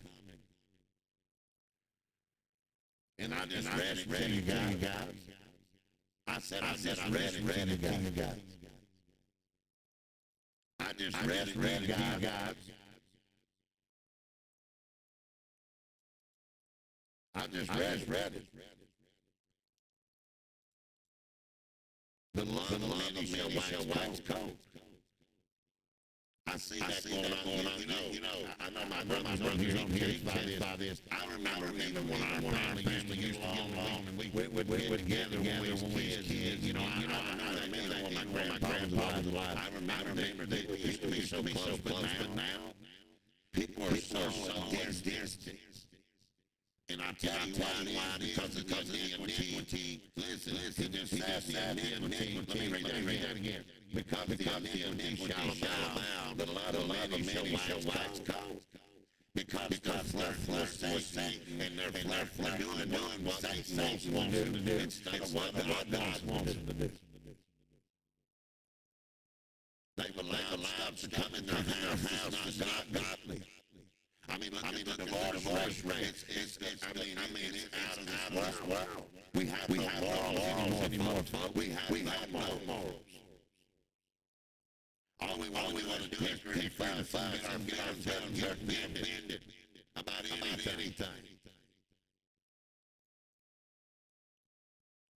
And 3.21 3.35
I 3.35 3.45
just 3.45 3.69
read 3.75 3.99
it 3.99 4.11
to 4.17 4.31
you 4.33 4.41
guys. 4.41 5.05
I 6.27 6.39
said, 6.39 6.63
I 6.63 6.73
just 6.73 7.03
read 7.11 7.69
it 7.69 7.83
to 7.83 7.95
you 7.95 8.11
guys. 8.11 8.37
I 10.81 10.93
just 10.97 11.23
read 11.27 11.49
it 11.49 11.55
to 11.55 11.61
you 11.61 12.21
guys. 12.21 12.55
I 17.35 17.47
just 17.47 17.71
read, 17.71 17.81
I 17.81 17.95
just 17.97 18.09
read 18.09 18.33
it. 18.35 18.47
The 22.35 22.45
love, 22.45 22.71
the 22.71 22.87
love 22.87 23.01
of 23.01 23.15
many 23.15 23.27
shall 23.27 23.87
wax 23.87 24.21
cold. 24.27 24.57
I 26.53 26.57
see 26.57 26.81
that 26.81 27.05
going 27.05 27.67
on. 27.67 27.79
You 27.79 27.87
know, 27.87 27.95
you 28.11 28.21
know. 28.21 28.43
I 28.59 28.71
know 28.71 28.83
my 28.91 29.05
brothers 29.05 29.41
on 29.41 29.59
here 29.59 29.77
encouraged 29.77 30.27
by 30.27 30.33
this. 30.43 30.59
By 30.59 30.77
this. 30.77 31.03
I 31.13 31.33
remember 31.33 31.71
even 31.79 32.09
when 32.09 32.23
our 32.23 32.41
family 32.51 32.83
used 32.83 33.09
to 33.09 33.17
get 33.17 33.37
along 33.37 34.03
and 34.09 34.19
we 34.19 34.31
would 34.35 34.67
get 34.67 34.99
together 34.99 35.39
when 35.39 35.63
we 35.63 35.71
was 35.71 35.83
kids. 35.83 36.67
You 36.67 36.73
know, 36.73 36.83
you 36.99 37.07
know, 37.07 37.15
I 37.15 37.37
know 37.37 37.55
that 37.55 37.71
meant 37.71 38.03
when 38.03 38.49
my 38.49 38.59
grandpa 38.59 39.17
was 39.17 39.27
alive. 39.27 39.59
I 39.59 39.75
remember 39.77 40.47
they 40.47 40.67
used 40.77 41.03
to 41.03 41.09
be 41.09 41.21
so 41.21 41.43
close, 41.43 41.79
but 42.19 42.35
now 42.35 42.75
people 43.53 43.85
are 43.85 43.97
so 43.97 44.19
distant. 44.71 45.59
And 46.89 47.01
I 47.01 47.13
tell 47.13 47.47
you 47.47 47.55
why, 47.55 47.69
why 47.95 48.19
because 48.19 48.57
of 48.57 48.73
of 48.73 48.91
iniquity. 48.91 50.03
Listen, 50.17 50.55
listen, 50.55 50.91
just 50.91 51.13
the 51.47 51.71
iniquity. 51.71 52.43
Let 52.83 52.95
me 52.95 53.07
read 53.07 53.23
that 53.23 53.37
again. 53.37 53.65
Because 53.93 54.27
because 54.27 54.63
the 54.63 54.89
iniquity 54.89 55.17
shall 55.17 55.53
abound, 55.53 56.39
but 56.39 56.49
a 56.49 56.53
lot 56.53 56.75
of 56.75 56.89
many 56.89 57.23
shall 57.25 57.45
wax 57.45 58.21
cold. 58.27 58.63
Because 59.35 59.69
because 59.69 60.13
their 60.13 60.33
flesh 60.33 60.83
was 60.83 61.07
Satan, 61.07 61.61
and 61.61 61.79
their 61.79 61.91
flesh 61.91 62.29
was 62.39 62.55
doing 62.55 62.89
doing 62.89 63.25
what 63.25 63.41
Satan 63.41 63.85
wants 63.85 64.05
them 64.07 64.53
to 64.53 64.61
do 64.61 64.77
instead 64.77 65.21
of 65.21 65.35
what 65.35 65.55
God 65.55 66.23
wants 66.27 66.55
them 66.55 66.67
to 66.67 66.75
do. 66.75 66.91
They've 69.97 70.19
allowed 70.19 70.65
stuff 70.65 70.97
to 70.97 71.09
come 71.09 71.35
in 71.35 71.47
their 71.47 71.57
house 71.57 72.37
that's 72.45 72.59
not 72.59 72.93
godly. 72.93 73.43
I 74.29 74.39
mean, 74.39 74.51
look 74.53 74.65
I 74.65 74.71
mean, 74.71 74.85
the 74.85 75.05
divorce, 75.05 75.43
divorce 75.43 75.85
rate. 75.85 75.97
It's, 76.09 76.25
it's, 76.29 76.57
it's, 76.59 76.85
I 76.85 76.93
mean, 76.99 77.19
I 77.19 77.35
mean, 77.35 77.53
it's, 77.53 77.69
out 77.91 77.99
of 77.99 78.07
this 78.07 78.61
world. 78.63 78.71
Wow. 78.71 79.05
We 79.35 79.47
have 79.47 79.69
we 79.69 79.79
no 79.79 79.89
have 79.89 80.03
morals, 80.03 80.39
morals 80.39 80.83
anymore, 80.85 81.23
folks. 81.25 81.55
We 81.55 81.69
have, 81.71 81.91
we 81.91 82.01
have 82.01 82.33
no 82.33 82.39
morals. 82.67 83.10
All 85.23 85.39
we 85.39 85.49
want, 85.51 85.67
all 85.67 85.75
we 85.75 85.87
want 85.87 86.03
to 86.03 86.09
do 86.09 86.25
is 86.25 86.41
create 86.41 86.73
five, 86.73 87.07
five, 87.07 87.41
some 87.43 87.65
guns, 87.65 88.07
guns, 88.07 88.41
guns, 88.41 88.59
be 88.61 88.77
about 89.97 90.15
anything. 90.43 90.75
anything. 90.75 91.07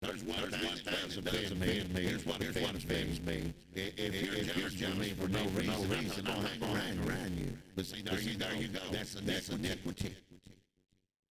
There's 0.03 0.25
one, 0.25 0.39
There's 0.41 0.53
one 0.65 0.77
thing 0.77 0.85
that 0.85 1.25
doesn't 1.25 1.29
offend 1.29 1.95
me. 1.95 2.03
Here's 2.03 2.25
what, 2.25 2.43
here's 2.43 2.57
what 2.57 2.75
offends 2.75 3.21
me. 3.21 3.53
If, 3.75 3.99
if 3.99 4.57
you're 4.57 4.71
jealous 4.71 4.99
me 4.99 5.11
for 5.11 5.29
no 5.29 5.45
reason, 5.51 5.67
no 5.67 5.95
reason 5.95 6.27
I'll 6.27 6.41
hang 6.41 6.99
around, 7.07 7.39
you. 7.39 7.53
But 7.77 7.85
see, 7.85 8.01
there, 8.01 8.19
you, 8.19 8.39
there 8.39 8.55
you 8.55 8.69
go. 8.69 8.81
That's, 8.91 9.15
that's 9.15 9.51
iniquity. 9.51 10.15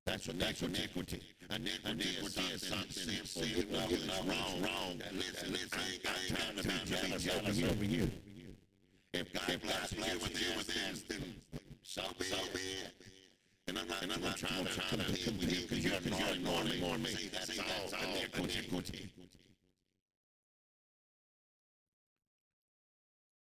That's 0.05 0.27
what 0.27 0.39
that's 0.39 0.61
iniquity. 0.61 1.21
Iniquity 1.49 2.41
is 2.53 2.67
something 2.67 2.89
simple. 2.89 3.45
You 3.45 3.71
know 3.71 3.85
it's 3.89 4.07
wrong. 4.07 4.61
Wrong. 4.61 5.01
Listen, 5.13 5.51
listen. 5.51 5.79
I 5.79 5.93
ain't 5.93 6.03
got 6.03 6.63
time 6.63 6.79
to 6.85 7.05
be 7.05 7.17
jealous 7.17 7.63
over 7.63 7.85
you. 7.85 8.09
If 9.49 9.63
God 9.63 9.97
blesses 9.97 10.41
you 10.41 10.57
with 10.57 10.67
this, 10.67 11.01
then 11.09 11.33
so 11.81 12.03
be 12.19 12.25
it. 12.25 12.93
And 13.67 13.79
I'm 13.79 13.87
not, 13.87 14.03
and 14.03 14.13
I'm 14.13 14.21
not 14.21 14.37
trying, 14.37 14.65
to 14.65 14.71
compete 14.71 15.25
with 15.25 15.51
you 15.51 15.67
because 15.67 15.85
you're, 15.85 16.19
you're 16.19 16.35
ignoring, 16.35 16.67
ignoring 16.73 17.03
me. 17.03 17.09
See, 17.09 17.29
that's, 17.29 17.47
that's 17.47 17.93
all, 17.93 17.99
all 17.99 18.45
iniquity. 18.45 19.09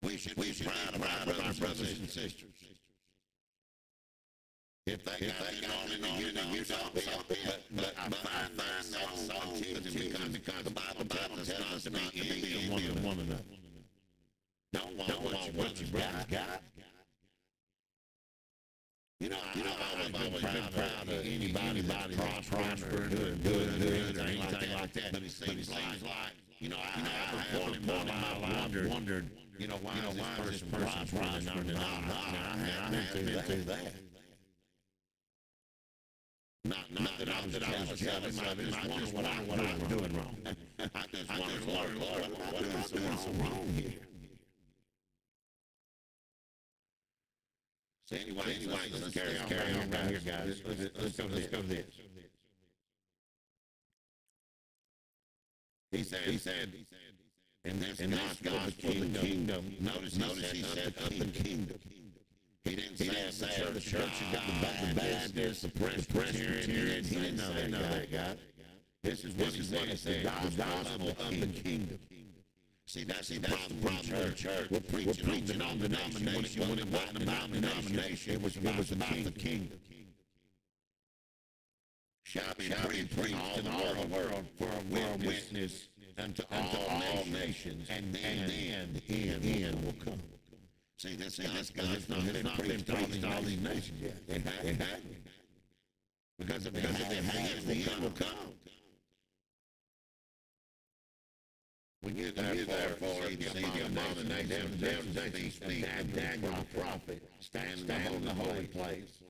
We 0.02 0.16
should, 0.18 0.36
we 0.36 0.52
should 0.52 0.66
proud 0.66 0.94
of 0.96 1.02
our 1.02 1.24
brothers, 1.24 1.58
brothers 1.58 1.98
and 1.98 2.10
sisters. 2.10 2.52
If 4.86 5.04
they 5.04 5.26
if 5.26 5.38
got 5.38 5.52
it 5.52 5.64
on, 5.64 5.90
you 5.90 5.98
know, 6.00 6.54
you 6.54 6.64
don't 6.64 6.94
be 6.94 7.00
up 7.12 7.28
But, 7.28 7.60
but 7.74 7.94
I 7.98 8.08
find 8.08 8.56
that 8.56 9.14
so 9.14 9.34
confusing 9.40 10.10
because, 10.10 10.28
because 10.28 10.62
the 10.62 10.70
Bible, 10.70 11.04
Bible 11.04 11.44
tells 11.44 11.86
us 11.86 11.90
not 11.90 12.12
to 12.12 12.20
be 12.20 12.68
of 12.68 13.04
one 13.04 13.18
another. 13.18 13.55
Don't 14.72 14.96
want 14.96 15.54
what 15.54 15.80
your 15.80 15.88
brother's 15.90 16.24
got. 16.30 16.62
You 19.20 19.30
know, 19.30 19.36
you 19.54 19.64
know, 19.64 19.72
I've 19.72 20.14
always 20.14 20.42
been 20.42 20.62
proud, 20.74 21.08
of 21.08 21.24
anybody 21.24 21.80
that's 21.80 22.48
prospered, 22.48 23.10
doing 23.10 23.40
good, 23.42 23.80
good, 23.80 24.16
or 24.18 24.20
anything 24.20 24.72
like 24.74 24.92
that. 24.92 25.12
But 25.12 25.22
it 25.22 25.30
seems 25.30 25.70
like, 25.70 25.80
you 26.58 26.68
know, 26.68 26.76
I, 26.76 26.98
you 26.98 27.02
know, 27.02 27.10
I, 27.10 27.32
I, 27.54 27.92
I, 27.92 28.50
I, 28.50 28.56
I 28.56 28.60
wondered, 28.60 28.90
wondered, 28.90 29.30
you 29.58 29.68
know, 29.68 29.76
why, 29.80 29.94
you 29.94 30.02
know, 30.02 30.08
is 30.10 30.16
this 30.16 30.26
person 30.36 30.68
prospering 30.70 31.48
and 31.48 31.74
not? 31.74 31.82
I 31.82 32.56
haven't 32.90 33.26
been 33.26 33.42
through 33.42 33.62
that. 33.64 33.94
Not, 36.66 36.78
not, 36.90 37.02
not 37.02 37.18
that 37.18 37.28
I 37.30 37.42
was, 37.42 37.52
that 37.52 37.62
I 37.62 37.90
was 37.90 38.00
jealous 38.00 38.38
of 38.38 38.60
it. 38.60 38.74
I 38.74 38.98
just 38.98 39.14
wonder 39.14 39.30
what 39.30 39.60
I'm 39.60 39.78
doing 39.88 40.12
wrong. 40.14 40.36
I 40.94 41.04
just 41.10 41.30
wonder, 41.30 41.72
Lord, 41.72 41.96
Lord, 41.96 42.22
what 42.52 42.62
am 42.62 42.70
I 42.76 42.86
doing 42.86 43.16
so 43.16 43.30
wrong 43.40 43.72
here? 43.74 44.05
So 48.06 48.14
anyway, 48.14 48.42
so 48.44 48.50
anyway 48.50 48.78
let's, 48.92 49.02
let's, 49.02 49.14
carry, 49.14 49.36
on, 49.36 49.48
carry 49.48 49.72
on 49.72 49.90
right 49.90 50.06
here, 50.06 50.20
guys. 50.24 50.62
Let's, 50.64 50.80
let's, 50.80 51.02
let's, 51.02 51.16
go, 51.16 51.24
let's 51.28 51.46
go 51.48 51.62
this. 51.62 51.86
He 55.90 56.02
said, 56.04 56.20
he 56.20 56.38
said, 56.38 56.72
in 57.64 57.80
this, 57.80 57.98
in 57.98 58.10
this 58.10 58.20
gospel 58.42 58.56
of 58.58 58.76
the 58.76 59.18
kingdom, 59.18 59.74
notice, 59.80 60.16
notice 60.16 60.52
he 60.52 60.62
said 60.62 60.94
up 61.04 61.10
in 61.10 61.32
kingdom. 61.32 61.78
He 62.62 62.76
didn't 62.76 62.96
say, 62.96 63.04
he 63.04 63.10
didn't 63.10 63.32
say 63.32 63.72
the 63.72 63.80
church 63.80 64.02
of 64.02 64.32
God, 64.32 64.88
the 64.88 64.94
Baptist, 64.94 65.62
the 65.62 65.68
Presbyterian. 65.68 67.04
He 67.04 67.16
didn't 67.16 67.38
say 67.38 67.70
that, 67.70 68.12
God. 68.12 68.38
This 69.02 69.24
is 69.24 69.34
what 69.34 69.48
he 69.52 69.62
said, 69.96 70.22
the 70.22 70.56
gospel 70.56 71.08
of 71.08 71.40
the 71.40 71.46
kingdom. 71.46 71.98
See, 72.96 73.04
that's, 73.04 73.28
the 73.28 73.40
problem 73.40 73.82
with 73.82 74.36
church. 74.36 74.70
We're 74.70 74.80
preaching, 74.80 75.06
We're 75.06 75.34
preaching 75.34 75.60
on 75.60 75.78
the 75.78 75.86
denomination 75.86 76.66
when 76.66 76.78
it 76.78 76.88
wasn't 76.88 77.22
about 77.24 77.52
the 77.52 77.60
denomination. 77.60 78.32
It 78.32 78.42
was 78.42 78.56
about, 78.56 78.72
it 78.72 78.78
was 78.78 78.92
about 78.92 79.22
the 79.22 79.30
kingdom. 79.32 79.78
Shall 82.22 82.54
be 82.56 82.70
preached 83.04 83.58
in 83.58 83.66
all 83.68 83.94
the 84.00 84.06
world 84.06 84.46
for 84.58 84.64
a 84.64 85.26
witness 85.26 85.88
unto 86.16 86.42
all 86.50 87.26
nations, 87.30 87.86
and 87.90 88.14
then 88.14 88.46
the 89.10 89.64
end 89.64 89.84
will 89.84 89.92
come. 90.02 90.22
See, 90.96 91.16
this 91.16 91.38
gospel 91.38 91.84
has 91.84 92.08
not 92.08 92.24
not 92.24 92.56
been 92.56 92.82
preached 92.82 92.86
to 93.20 93.30
all 93.30 93.42
these 93.42 93.60
nations 93.60 94.00
yet. 94.00 94.16
It 94.26 94.40
hasn't. 94.46 94.82
Because 96.38 96.64
if 96.64 96.74
it 96.74 96.82
has, 96.82 97.64
the 97.66 97.74
end 97.74 98.02
will 98.02 98.10
come. 98.12 98.54
You 102.14 102.30
therefore 102.30 103.22
see 103.30 103.64
the 103.64 103.86
abomination 103.86 104.62
of 104.62 104.80
Daniel's 104.80 105.54
feet 105.54 105.86
and 105.98 106.12
the 106.12 106.78
prophet 106.78 107.22
stand 107.40 107.86
down 107.86 108.14
in 108.14 108.24
the 108.24 108.34
holy 108.34 108.66
place. 108.66 109.22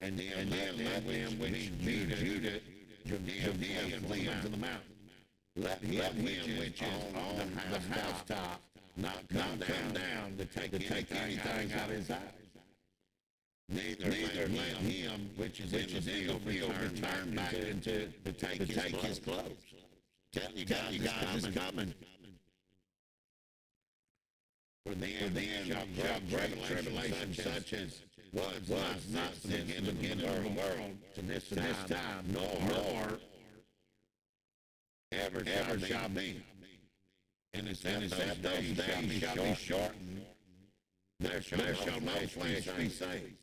And 0.00 0.18
then 0.18 0.50
let 0.50 1.06
them 1.06 1.38
which 1.38 1.70
be 1.84 2.06
Judah, 2.06 2.60
Judea 3.06 4.00
flee 4.06 4.28
into 4.28 4.48
the 4.48 4.56
mountain. 4.56 4.92
Let 5.54 5.82
him 5.82 6.24
which 6.24 6.82
is 6.82 7.14
on 7.14 7.36
the 7.70 7.94
housetop 7.94 8.60
not 8.96 9.28
come 9.28 9.58
down 9.58 10.36
to 10.38 10.44
take 10.46 10.72
anything 10.72 11.72
out 11.72 11.88
of 11.88 11.96
his 11.96 12.08
house. 12.08 12.20
Neither, 13.68 14.10
Neither 14.10 14.48
let 14.48 14.76
him 14.78 15.30
which 15.36 15.60
is 15.60 15.72
in 15.72 15.94
the 15.94 16.00
field 16.00 16.40
return 16.46 17.34
back 17.34 17.54
into 17.54 18.08
to 18.24 18.32
take 18.32 18.60
his 18.60 19.18
clothes. 19.18 19.71
Tell 20.32 20.50
you 20.54 20.64
guys, 20.64 20.92
you 20.92 21.00
guys 21.00 21.44
it's 21.44 21.56
coming. 21.56 21.92
For 24.86 24.94
then, 24.94 25.10
For 25.18 25.28
then 25.28 25.66
shall, 25.66 26.20
great 26.30 26.64
tribulation 26.64 27.34
such 27.34 27.72
as 27.74 28.00
was, 28.32 28.68
was 28.68 29.08
not 29.10 29.34
since 29.36 29.70
in 29.76 29.84
the 29.84 29.92
beginning 29.92 30.26
of 30.26 30.42
the 30.42 30.48
world 30.48 30.96
to 31.16 31.22
this, 31.22 31.48
time, 31.50 32.24
nor, 32.32 32.48
nor 32.66 33.18
ever, 35.12 35.44
ever 35.46 35.78
shall 35.80 36.08
be. 36.08 36.42
And 37.52 37.68
it's 37.68 37.84
in 37.84 38.00
those 38.00 38.10
days 38.10 38.76
shall 38.76 39.02
be, 39.02 39.20
shall 39.20 39.36
be 39.36 39.54
shortened. 39.54 40.24
There 41.20 41.42
shall, 41.42 41.58
there 41.58 41.74
shall 41.74 42.00
no 42.00 42.12
flesh 42.26 42.68
be 42.78 42.88
saved. 42.88 43.34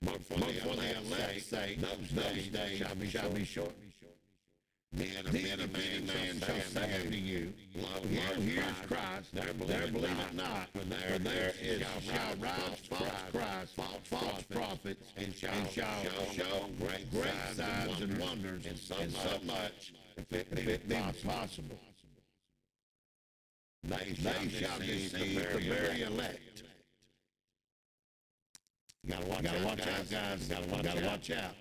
But 0.00 0.24
for 0.24 0.38
the 0.38 0.62
elect's 0.62 1.46
sake, 1.46 1.80
those 1.80 2.52
days 2.52 2.78
shall 2.78 2.94
be, 2.94 3.10
shall 3.10 3.30
be 3.30 3.44
shortened. 3.44 3.89
Then 4.92 5.06
a 5.20 5.32
many, 5.32 5.46
many 5.46 6.06
man 6.06 6.40
shall 6.40 6.60
say 6.62 6.94
unto 6.96 7.16
you, 7.16 7.52
Lo, 7.76 7.88
here's 8.08 8.64
Christ, 8.88 9.32
there 9.32 9.52
believe 9.54 9.94
it 9.94 10.34
not, 10.34 10.68
for 10.72 10.84
there, 10.84 11.18
there 11.20 11.52
is, 11.62 11.80
shall 12.02 12.34
rise 12.40 12.78
false 12.88 13.10
Christ, 13.30 13.76
false, 13.76 14.00
false 14.04 14.42
prophets, 14.50 15.12
and 15.16 15.32
shall, 15.32 15.64
shall 15.68 16.02
show 16.32 16.68
great, 16.80 17.08
great 17.12 17.30
signs 17.54 18.00
and 18.00 18.18
wonders, 18.18 18.66
and 18.66 18.76
so, 18.76 18.96
much, 19.44 19.92
if 20.16 20.32
it, 20.32 20.48
if 20.50 20.88
be 20.88 20.96
possible. 21.28 21.78
They, 23.84 24.16
they 24.18 24.48
shall 24.48 24.78
deceive 24.80 25.52
the 25.52 25.58
very 25.60 26.02
elect. 26.02 26.64
Gotta 29.08 29.26
watch, 29.26 29.42
gotta 29.42 29.64
watch 29.64 29.80
out, 29.80 30.10
guys. 30.10 30.48
Gotta 30.48 30.82
gotta 30.82 31.06
watch 31.06 31.30
out. 31.30 31.54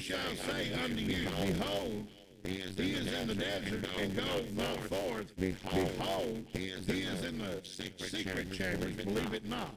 Shall 0.00 0.34
say 0.36 0.72
unto 0.72 0.96
you, 0.96 1.28
Behold, 1.28 2.06
he 2.44 2.56
is, 2.56 2.76
he 2.76 2.92
is 2.92 3.12
in 3.12 3.28
the 3.28 3.34
desert 3.34 3.86
and 3.98 4.16
goes 4.16 4.52
not 4.52 4.78
forth. 4.84 5.32
Behold, 5.38 6.46
he 6.52 6.66
is, 6.68 6.86
he 6.86 7.02
is 7.02 7.24
in 7.24 7.38
the 7.38 7.60
secret, 7.62 8.10
secret 8.10 8.52
chambers. 8.52 8.96
Believe 8.96 9.34
it 9.34 9.46
not. 9.46 9.74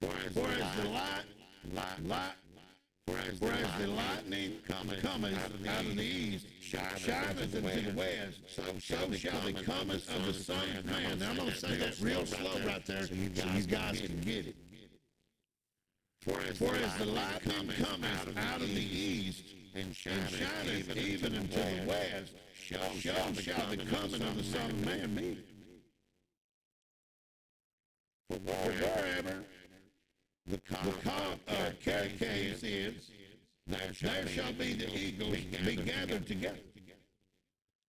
For 0.00 0.10
as, 0.26 0.32
for 0.34 0.48
as 0.48 0.76
the 0.76 0.88
light, 0.88 1.24
light, 1.72 2.06
light, 2.06 2.34
for 3.06 3.16
as, 3.18 3.38
for 3.38 3.52
as 3.52 3.80
the 3.80 3.88
lightning 3.88 4.52
cometh, 4.68 5.02
cometh 5.02 5.34
out 5.38 5.50
of 5.50 5.62
the, 5.62 5.70
out 5.70 5.80
of 5.80 5.96
the 5.96 6.02
east, 6.02 6.46
shineth 6.60 7.54
into 7.54 7.90
the 7.90 7.96
west, 7.96 8.40
so 8.48 8.62
shall, 8.78 9.10
so 9.10 9.14
shall 9.14 9.40
the 9.40 9.52
cometh 9.52 10.14
of 10.14 10.26
the 10.26 10.34
Son 10.34 10.76
of 10.76 10.84
Man. 10.84 11.18
Now 11.18 11.30
I'm 11.30 11.36
going 11.36 11.50
to 11.50 11.56
say 11.56 11.76
that 11.76 11.98
real 12.00 12.26
slow 12.26 12.58
right 12.66 12.84
there 12.84 13.06
so 13.06 13.14
you 13.14 13.28
guys, 13.30 13.44
so 13.44 13.58
you 13.58 13.64
guys 13.64 14.00
can 14.00 14.20
get 14.20 14.46
it. 14.46 14.56
For 16.20 16.40
as, 16.40 16.56
For 16.56 16.74
as 16.74 16.96
the 16.96 17.06
light 17.06 17.42
cometh 17.42 18.36
out 18.38 18.60
of 18.60 18.68
the 18.68 18.96
east, 18.96 19.44
and 19.74 19.94
shineth, 19.94 20.96
even, 20.96 21.34
unto 21.36 21.56
the 21.56 21.86
west, 21.86 22.34
shall, 22.54 22.90
shall, 22.92 23.32
shall 23.34 23.66
the 23.70 23.76
coming 23.76 24.22
of 24.22 24.36
the 24.36 24.44
Son 24.44 24.70
of 24.70 24.86
Man 24.86 25.14
be. 25.14 25.38
For 28.30 28.38
wherever 28.38 29.44
the 30.46 30.58
cock 30.58 30.86
of 30.86 31.84
carcase 31.84 32.62
is, 32.62 33.10
there 33.66 34.26
shall 34.28 34.52
be 34.52 34.74
the 34.74 34.96
eagles 34.96 35.38
be 35.64 35.76
gathered 35.76 36.26
together. 36.26 36.58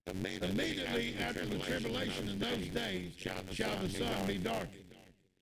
Immediately 0.08 1.15
after 1.19 1.45
the 1.45 1.60
tribulation 1.60 2.30
in 2.30 2.39
those 2.39 2.67
days 2.67 3.13
shall 3.17 3.78
the 3.82 3.89
sun 3.89 4.28
be 4.28 4.38
darkened 4.38 4.85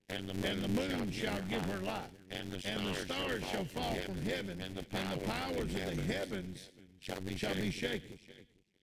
and 0.08 0.28
the 0.28 0.34
moon, 0.34 0.44
and 0.44 0.62
the 0.62 0.68
moon 0.68 1.10
shall 1.10 1.40
give 1.48 1.64
her 1.66 1.78
light, 1.80 2.02
and 2.30 2.52
the 2.52 2.60
stars, 2.60 2.76
and 2.76 2.88
the 2.88 2.94
stars 2.94 3.42
shall 3.50 3.64
fall 3.64 3.94
from 3.94 4.22
heaven, 4.22 4.60
and 4.60 4.76
the, 4.76 4.82
power 4.84 5.14
the 5.14 5.20
powers 5.26 5.74
of 5.74 5.96
the 5.96 6.12
heavens 6.12 6.68
shall 7.00 7.20
be, 7.20 7.36
shall 7.36 7.54
be 7.54 7.70
shaken. 7.70 8.18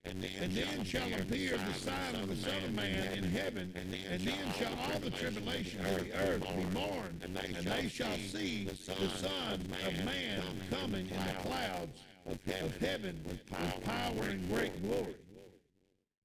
And 0.03 0.23
then, 0.23 0.31
and 0.41 0.53
then 0.53 0.83
shall 0.83 1.13
appear 1.13 1.57
the 1.57 1.73
sign 1.75 2.15
of 2.15 2.27
the 2.27 2.35
Son 2.35 2.63
of 2.63 2.73
Man 2.73 3.13
in 3.13 3.23
heaven, 3.25 3.71
and 3.75 3.93
then, 3.93 3.99
and 4.09 4.21
then 4.23 4.53
shall 4.57 4.73
all 4.79 4.99
the 4.99 5.11
tribulation 5.11 5.85
of 5.85 5.99
the 5.99 6.13
earth 6.13 6.41
be 6.41 6.63
mourned, 6.73 7.21
and 7.23 7.37
they, 7.37 7.53
and 7.55 7.67
they 7.67 7.87
shall 7.87 8.17
see 8.17 8.65
the 8.65 8.75
Son 8.75 9.61
of 9.85 10.05
Man 10.05 10.41
coming 10.71 11.07
in 11.07 11.17
the 11.27 11.41
clouds 11.43 11.99
of 12.25 12.39
heaven 12.79 13.19
with 13.27 13.45
power 13.83 14.23
and 14.23 14.49
great 14.51 14.81
glory. 14.81 15.15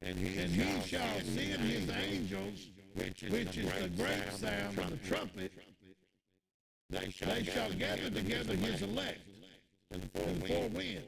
And 0.01 0.19
he, 0.19 0.39
and 0.39 0.51
he 0.51 0.89
shall 0.89 1.21
send 1.21 1.61
his 1.61 1.91
angels 1.91 2.67
which 2.97 3.23
is, 3.23 3.33
which 3.33 3.53
the, 3.53 3.61
is 3.61 3.83
the 3.83 3.89
great 4.03 4.33
sound 4.33 4.79
of 4.79 4.91
the 4.91 5.09
trumpet, 5.09 5.53
they 6.91 7.11
shall, 7.11 7.35
they 7.35 7.45
shall 7.45 7.73
gather 7.73 8.11
together 8.11 8.55
his 8.55 8.83
elect 8.83 9.21
in 9.93 10.01
the 10.01 10.07
four, 10.09 10.49
four 10.49 10.69
winds, 10.69 11.03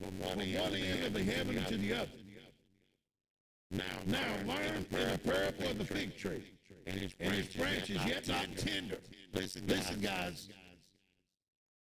from 0.00 0.18
one, 0.20 0.40
end 0.40 1.04
of 1.04 1.14
the 1.14 1.22
heaven 1.24 1.64
to 1.64 1.76
the 1.76 1.92
other. 1.94 2.08
Now, 3.70 3.84
now 4.06 4.18
learn 4.46 4.86
the 4.90 5.18
parable 5.18 5.70
of 5.70 5.78
the 5.78 5.84
fig 5.84 6.16
tree, 6.16 6.44
and 6.86 6.98
its 6.98 7.14
branches, 7.14 7.56
branches 7.56 8.04
yet 8.06 8.28
not 8.28 8.56
tender. 8.56 8.98
Listen, 9.34 9.66
listen, 9.66 10.00
guys. 10.00 10.48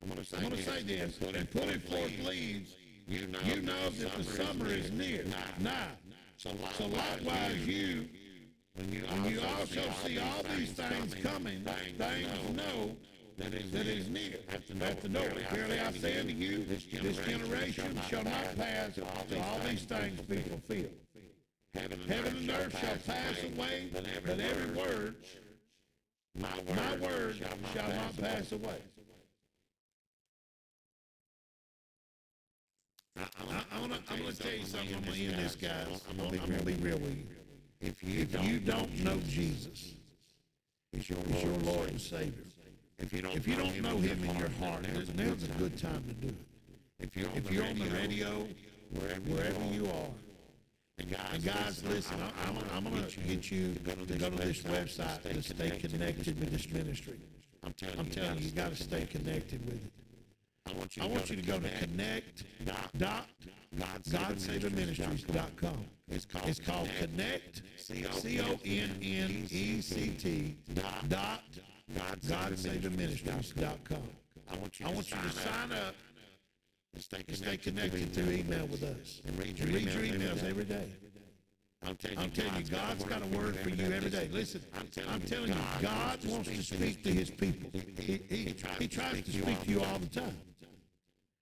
I'm 0.02 0.10
going 0.10 0.24
to 0.24 0.26
say, 0.26 0.50
to 0.50 0.64
say 0.64 0.84
this, 0.84 1.20
and 1.20 1.52
put 1.52 1.64
it 1.64 1.82
forth 1.90 2.20
leaves. 2.26 2.76
You 3.08 3.28
know, 3.28 3.40
you 3.46 3.62
know 3.62 3.90
that 3.90 4.12
the 4.18 4.24
summer 4.24 4.68
is 4.68 4.92
near. 4.92 5.26
Now, 5.60 5.88
so 6.38 6.52
likewise 6.88 7.68
you 7.68 8.08
when 8.76 8.92
you, 8.92 9.02
when 9.04 9.32
you 9.32 9.40
also 9.58 9.82
see 10.04 10.20
all 10.20 10.44
these 10.58 10.72
things 10.72 11.16
coming, 11.24 11.64
things 11.64 12.28
know 12.56 12.96
that 13.38 13.54
is, 13.54 13.72
that 13.72 13.88
is 13.88 14.10
near 14.10 14.38
at 14.50 14.68
the, 14.68 14.86
at 14.86 15.02
the 15.02 15.10
door. 15.10 15.30
Clearly 15.50 15.80
I 15.80 15.92
say 15.94 16.20
unto 16.20 16.34
you, 16.34 16.66
this 16.66 16.84
generation 16.84 18.00
shall 18.10 18.24
not 18.24 18.58
pass 18.58 18.96
till 18.96 19.06
all 19.06 19.60
these 19.68 19.84
things 19.84 20.20
be 20.22 20.38
fulfilled. 20.38 20.92
Heaven 21.74 22.00
and 22.38 22.50
earth 22.52 22.80
shall 22.80 22.98
pass 23.06 23.44
away, 23.44 23.90
but 23.94 24.06
every 24.40 24.74
word, 24.76 25.16
my 26.38 26.96
word 27.02 27.38
shall 27.74 27.90
not 27.90 28.18
pass 28.18 28.52
away. 28.52 28.78
I, 33.18 33.24
am 33.72 33.90
going 33.90 34.02
to 34.02 34.38
tell 34.38 34.52
you 34.52 34.66
something. 34.66 34.96
I'm 34.96 35.02
going 35.04 35.14
to 35.14 35.26
end 35.26 35.40
this, 35.40 35.56
guys. 35.56 36.02
I'm 36.10 36.18
going 36.18 36.32
to 36.32 36.64
be 36.66 36.74
real 36.74 36.98
with 36.98 37.18
you. 37.18 37.45
If 37.86 38.04
you, 38.04 38.26
don't, 38.26 38.44
you 38.44 38.60
don't 38.60 39.04
know 39.04 39.18
Jesus, 39.28 39.94
He's 40.92 41.08
your, 41.08 41.20
Lord, 41.30 41.44
your 41.44 41.74
Lord 41.74 41.90
and 41.90 42.02
Savior. 42.02 42.34
If 42.98 43.14
you 43.14 43.22
don't, 43.22 43.36
if 43.36 43.48
you 43.48 43.56
don't 43.56 43.80
know 43.82 43.98
Him 43.98 44.24
in 44.24 44.38
your 44.38 44.50
heart, 44.60 44.82
now's, 44.92 45.14
now's 45.14 45.44
a 45.44 45.48
good 45.60 45.78
time 45.78 46.04
to 46.08 46.14
do 46.26 46.28
it. 46.30 46.36
If 47.00 47.16
you're 47.16 47.30
on, 47.30 47.38
if 47.38 47.46
the, 47.46 47.54
you're 47.54 47.64
radio, 47.64 47.84
on 47.84 47.90
the 47.90 47.96
radio, 47.96 48.48
wherever, 48.92 49.22
wherever 49.22 49.66
you 49.72 49.86
are, 49.86 50.10
and 50.98 51.12
guys, 51.12 51.20
and 51.34 51.44
guys 51.46 51.84
listen, 51.84 52.18
I'm, 52.48 52.58
I'm, 52.58 52.86
I'm 52.86 52.92
going 52.92 53.06
to 53.06 53.20
get 53.20 53.52
you 53.52 53.74
to 53.74 53.80
go 53.82 53.92
to 53.94 54.06
this, 54.06 54.18
go 54.18 54.30
to 54.30 54.38
this 54.38 54.62
website 54.64 55.22
to 55.22 55.44
stay 55.44 55.70
connected 55.72 56.40
with 56.40 56.52
this 56.52 56.70
ministry. 56.72 57.20
I'm 57.64 57.74
telling, 57.74 58.00
I'm 58.00 58.10
telling 58.10 58.40
you, 58.40 58.46
you 58.46 58.52
got 58.52 58.76
to 58.76 58.82
stay 58.82 59.06
connected 59.06 59.64
with 59.66 59.76
it. 59.76 59.92
I 60.68 60.74
want 60.74 60.98
you 60.98 61.04
to, 61.04 61.08
I 61.08 61.12
want 61.12 61.28
go, 61.28 61.34
you 61.34 61.42
to 61.42 61.48
go 61.48 61.60
to 61.60 61.70
connect 61.80 62.44
dot, 62.66 62.90
dot 62.98 63.28
GodSavingMinistries.com. 63.78 65.86
It's 66.10 66.26
called, 66.26 66.48
it's 66.48 66.60
called 66.60 66.90
Connect, 67.00 67.62
C-O-N-N-E-C-T 67.78 68.66
dot 71.10 71.44
GodSavingMinistries.com. 71.94 73.98
I 74.48 74.56
want 74.58 74.80
you 74.80 74.86
to, 74.86 74.92
I 74.92 74.96
want 74.96 75.10
you 75.10 75.18
to 75.18 75.30
sign 75.30 75.72
up 75.72 75.96
and 76.94 77.04
stay 77.04 77.24
connected, 77.24 77.46
stay 77.46 77.58
connected 77.58 78.14
through 78.14 78.30
email 78.32 78.68
with 78.68 78.84
us. 78.84 79.22
And 79.28 79.40
read 79.40 79.58
your, 79.60 79.68
read 79.68 79.90
your 79.90 80.04
emails 80.04 80.44
every 80.44 80.66
day. 80.66 80.88
I'm 81.86 81.98
telling 81.98 82.18
I'm 82.18 82.32
telling 82.32 82.56
you, 82.56 82.64
God's 82.72 83.04
got 83.04 83.22
a 83.22 83.28
word 83.28 83.58
for 83.58 83.70
you 83.70 83.86
every 83.94 84.10
day. 84.10 84.28
Listen, 84.32 84.62
I'm 84.74 84.88
telling 85.22 85.50
you, 85.50 85.56
God 85.82 86.26
wants 86.26 86.50
to 86.50 86.64
speak 86.64 87.04
to 87.04 87.12
his 87.12 87.30
people. 87.30 87.70
He, 87.74 88.22
he, 88.28 88.56
he 88.80 88.88
tries 88.88 89.22
to 89.22 89.32
speak 89.32 89.62
to 89.64 89.70
you 89.70 89.84
all 89.84 90.00
the 90.00 90.08
time. 90.08 90.36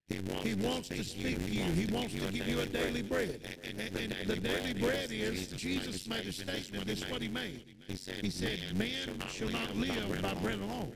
He 0.08 0.20
wants, 0.20 0.44
He 0.44 0.54
wants 0.54 0.88
to 0.88 1.02
speak 1.02 1.44
to 1.44 1.50
you. 1.50 1.64
He 1.64 1.92
wants 1.92 2.12
to 2.12 2.20
give 2.30 2.46
you 2.46 2.60
a 2.60 2.66
daily 2.66 3.02
bread. 3.02 3.40
And, 3.64 3.80
and 3.80 4.28
the 4.28 4.36
daily 4.36 4.74
bread 4.74 5.10
is, 5.10 5.48
Jesus 5.48 6.06
made 6.06 6.26
a 6.26 6.32
statement. 6.32 6.90
Is 6.90 7.08
what 7.08 7.22
he 7.22 7.28
made. 7.28 7.62
He 7.88 8.30
said, 8.30 8.76
man 8.76 9.18
shall 9.28 9.48
not 9.48 9.74
live 9.76 10.20
by 10.22 10.34
bread 10.34 10.58
alone, 10.58 10.92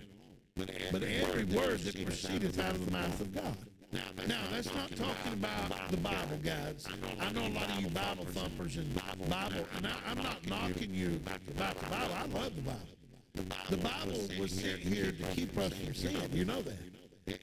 but 0.56 1.02
every 1.02 1.44
word 1.44 1.80
that 1.80 2.04
proceedeth 2.04 2.58
out 2.60 2.74
of 2.74 2.84
the 2.84 2.92
mouth 2.92 3.20
of 3.20 3.34
God. 3.34 3.56
Now, 3.90 4.42
that's 4.52 4.72
not 4.74 4.94
talking 4.94 5.32
about 5.32 5.90
the 5.90 5.96
Bible, 5.96 6.38
guys. 6.44 6.86
I 7.18 7.32
know 7.32 7.46
a 7.46 7.48
lot 7.48 7.70
of 7.70 7.80
you 7.80 7.88
Bible 7.88 8.26
thumpers 8.26 8.76
and 8.76 8.94
Bible, 8.94 9.64
and 9.76 9.86
I, 9.86 9.94
I'm 10.10 10.18
not 10.18 10.46
knocking 10.46 10.92
you 10.92 11.18
about 11.24 11.44
the 11.46 11.54
Bible. 11.54 11.80
I 11.90 12.26
love 12.26 12.54
the 12.54 12.62
Bible. 12.62 13.70
The 13.70 13.76
Bible 13.78 14.28
was 14.38 14.52
sent 14.52 14.80
here 14.80 15.12
to 15.12 15.22
keep 15.34 15.56
us 15.56 15.72
from 15.72 15.94
sin. 15.94 16.18
You 16.32 16.44
know 16.44 16.60
that. 16.60 16.76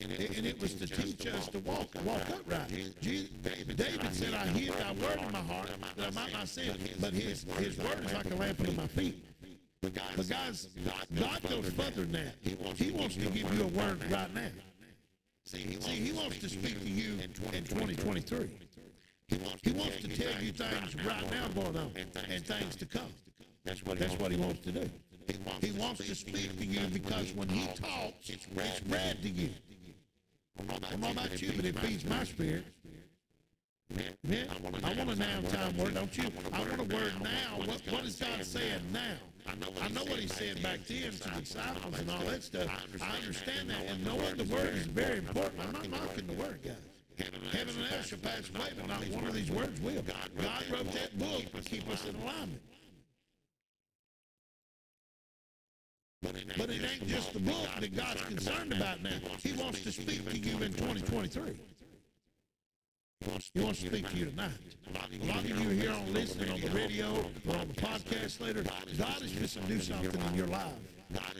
And 0.01 0.45
it 0.45 0.59
was 0.59 0.73
to 0.75 0.87
teach 0.87 1.27
us 1.27 1.47
to 1.49 1.59
walk 1.59 1.89
walk 2.05 2.21
upright. 2.29 2.69
Jesus, 3.01 3.29
David 3.43 4.13
said, 4.13 4.33
I 4.33 4.47
hid 4.47 4.73
thy 4.73 4.91
word 4.93 5.19
in 5.19 5.31
my 5.31 5.39
heart 5.39 5.69
that 5.97 6.07
I 6.07 6.11
might 6.11 6.33
not 6.33 6.47
sin. 6.47 6.77
But 6.99 7.13
his, 7.13 7.45
his 7.57 7.77
word 7.77 8.05
is 8.05 8.13
like 8.13 8.31
a 8.31 8.35
lamp 8.35 8.59
unto 8.59 8.71
my 8.73 8.87
feet. 8.87 9.23
But 9.81 9.93
guys, 10.29 10.67
God 11.19 11.41
goes 11.49 11.69
further 11.73 12.05
than 12.05 12.11
that. 12.13 12.35
He 12.41 12.91
wants 12.91 13.15
to 13.15 13.21
give 13.21 13.53
you 13.53 13.63
a 13.63 13.67
word 13.67 14.11
right 14.11 14.33
now. 14.33 14.49
See, 15.45 15.59
he 15.59 16.11
wants 16.11 16.39
to 16.39 16.49
speak 16.49 16.81
to 16.81 16.89
you 16.89 17.13
in 17.21 17.31
2023. 17.63 18.49
He 19.27 19.37
wants 19.37 19.61
to 19.61 20.07
tell 20.07 20.41
you 20.41 20.51
things 20.51 20.95
right 21.05 21.31
now 21.31 21.47
going 21.49 21.77
on 21.77 21.91
and 21.95 22.45
things 22.45 22.75
to 22.77 22.85
come. 22.85 23.13
That's 23.63 23.83
what, 23.83 23.99
That's 23.99 24.17
what 24.19 24.31
he 24.31 24.37
wants 24.37 24.61
to 24.61 24.71
do. 24.71 24.89
He 25.61 25.71
wants 25.71 26.05
to 26.05 26.15
speak 26.15 26.57
to 26.57 26.65
you 26.65 26.87
because 26.87 27.31
when 27.33 27.49
he 27.49 27.65
talks, 27.67 28.29
it's 28.29 28.45
bread 28.45 29.21
to 29.21 29.29
you. 29.29 29.49
I 30.59 30.63
don't 30.63 30.99
know 31.01 31.11
about 31.11 31.41
you, 31.41 31.51
but 31.55 31.65
it 31.65 31.79
feeds 31.79 32.05
my 32.05 32.23
spirit. 32.23 32.65
Yeah, 34.23 34.45
I 34.49 34.59
want 34.61 34.77
a 34.77 35.15
now 35.15 35.41
time 35.41 35.77
word, 35.77 35.93
don't 35.93 36.17
you? 36.17 36.31
I 36.51 36.59
want 36.59 36.79
a 36.79 36.95
word 36.95 37.13
now. 37.21 37.57
What, 37.57 37.81
what 37.89 38.05
is 38.05 38.15
God 38.15 38.43
saying 38.43 38.81
now? 38.91 39.17
I 39.47 39.89
know 39.89 40.03
what 40.03 40.19
he 40.19 40.27
said 40.27 40.61
back 40.63 40.79
then 40.87 41.11
to 41.11 41.29
the 41.29 41.41
disciples 41.41 41.99
and 41.99 42.09
all 42.09 42.19
that 42.21 42.43
stuff. 42.43 42.67
I 43.01 43.17
understand 43.17 43.69
that, 43.69 43.85
and 43.85 44.03
knowing 44.03 44.37
the 44.37 44.43
word 44.45 44.73
is 44.73 44.87
very 44.87 45.19
important. 45.19 45.61
I'm 45.61 45.73
not 45.73 45.89
knocking 45.89 46.27
the 46.27 46.33
word, 46.33 46.59
guys. 46.63 46.75
Heaven 47.17 47.41
and 47.77 47.93
earth 47.93 48.07
shall 48.07 48.17
pass 48.19 48.49
away, 48.49 48.69
but 48.75 48.87
not 48.87 49.07
one 49.09 49.27
of 49.27 49.33
these 49.33 49.51
words 49.51 49.79
will. 49.81 50.01
God 50.01 50.63
wrote 50.71 50.91
that 50.93 51.17
book 51.17 51.43
to 51.53 51.69
keep 51.69 51.87
us 51.89 52.05
in 52.05 52.15
alignment. 52.15 52.61
But 56.57 56.69
it 56.69 56.81
ain't 56.81 57.07
just 57.07 57.33
the 57.33 57.39
book 57.39 57.67
that 57.79 57.95
God's 57.95 58.21
concerned 58.23 58.73
about 58.73 59.03
now. 59.03 59.11
He 59.43 59.53
wants 59.53 59.83
to 59.83 59.91
speak 59.91 60.27
to 60.29 60.37
you 60.37 60.55
in 60.63 60.73
2023. 60.73 61.53
He 63.53 63.61
wants 63.61 63.81
to 63.81 63.87
speak 63.87 64.07
to 64.09 64.17
you 64.17 64.25
tonight. 64.25 64.51
A 64.95 65.25
lot 65.25 65.39
of 65.39 65.49
you 65.49 65.69
here 65.69 65.91
on 65.91 66.13
listening 66.13 66.51
on 66.51 66.61
the 66.61 66.69
radio 66.69 67.11
or 67.47 67.55
on 67.57 67.67
the 67.67 67.73
podcast 67.73 68.39
later, 68.39 68.63
God 68.63 69.21
is 69.23 69.31
just 69.31 69.55
to 69.55 69.61
do 69.61 69.79
something 69.79 70.21
in 70.21 70.35
your 70.35 70.47
life. 70.47 70.73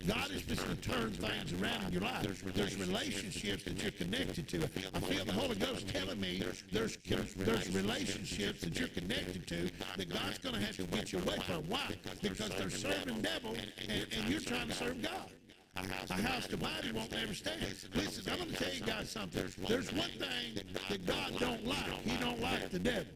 God 0.07 0.31
is 0.31 0.41
just 0.43 0.65
to 0.65 0.75
turn 0.75 1.11
things 1.11 1.53
around 1.61 1.85
in 1.85 1.93
your 1.93 2.01
life. 2.01 2.25
There's 2.53 2.77
relationships 2.77 3.63
that 3.65 3.81
you're 3.81 3.91
connected 3.91 4.47
to. 4.47 4.63
I 4.93 4.99
feel 4.99 5.25
the 5.25 5.33
Holy 5.33 5.55
Ghost 5.55 5.87
telling 5.87 6.19
me 6.19 6.41
there's 6.71 6.97
there's 7.05 7.75
relationships 7.75 8.61
that 8.61 8.79
you're 8.79 8.87
connected 8.89 9.45
to 9.47 9.69
that 9.97 10.09
God's 10.09 10.37
going 10.39 10.55
to 10.55 10.61
have 10.61 10.75
to 10.77 10.83
get 10.83 11.13
you 11.13 11.19
away 11.19 11.37
from. 11.45 11.63
Why? 11.67 11.95
Because 12.21 12.49
they're 12.49 12.69
serving 12.69 13.21
devil 13.21 13.55
and, 13.89 14.07
and 14.17 14.29
you're 14.29 14.39
trying 14.39 14.67
to 14.67 14.73
serve 14.73 15.01
God. 15.01 15.31
A 15.75 16.13
house 16.13 16.47
divided 16.47 16.95
won't 16.95 17.11
never 17.11 17.33
stand. 17.33 17.61
Listen, 17.61 18.31
I'm 18.31 18.37
going 18.37 18.51
to 18.51 18.55
tell 18.55 18.73
you 18.73 18.81
guys 18.81 19.09
something. 19.09 19.43
There's 19.67 19.91
one 19.91 20.09
thing 20.11 20.63
that 20.89 21.05
God 21.05 21.37
don't 21.37 21.65
like. 21.67 21.91
He 22.03 22.15
don't 22.17 22.41
like 22.41 22.69
the 22.69 22.79
devil. 22.79 23.11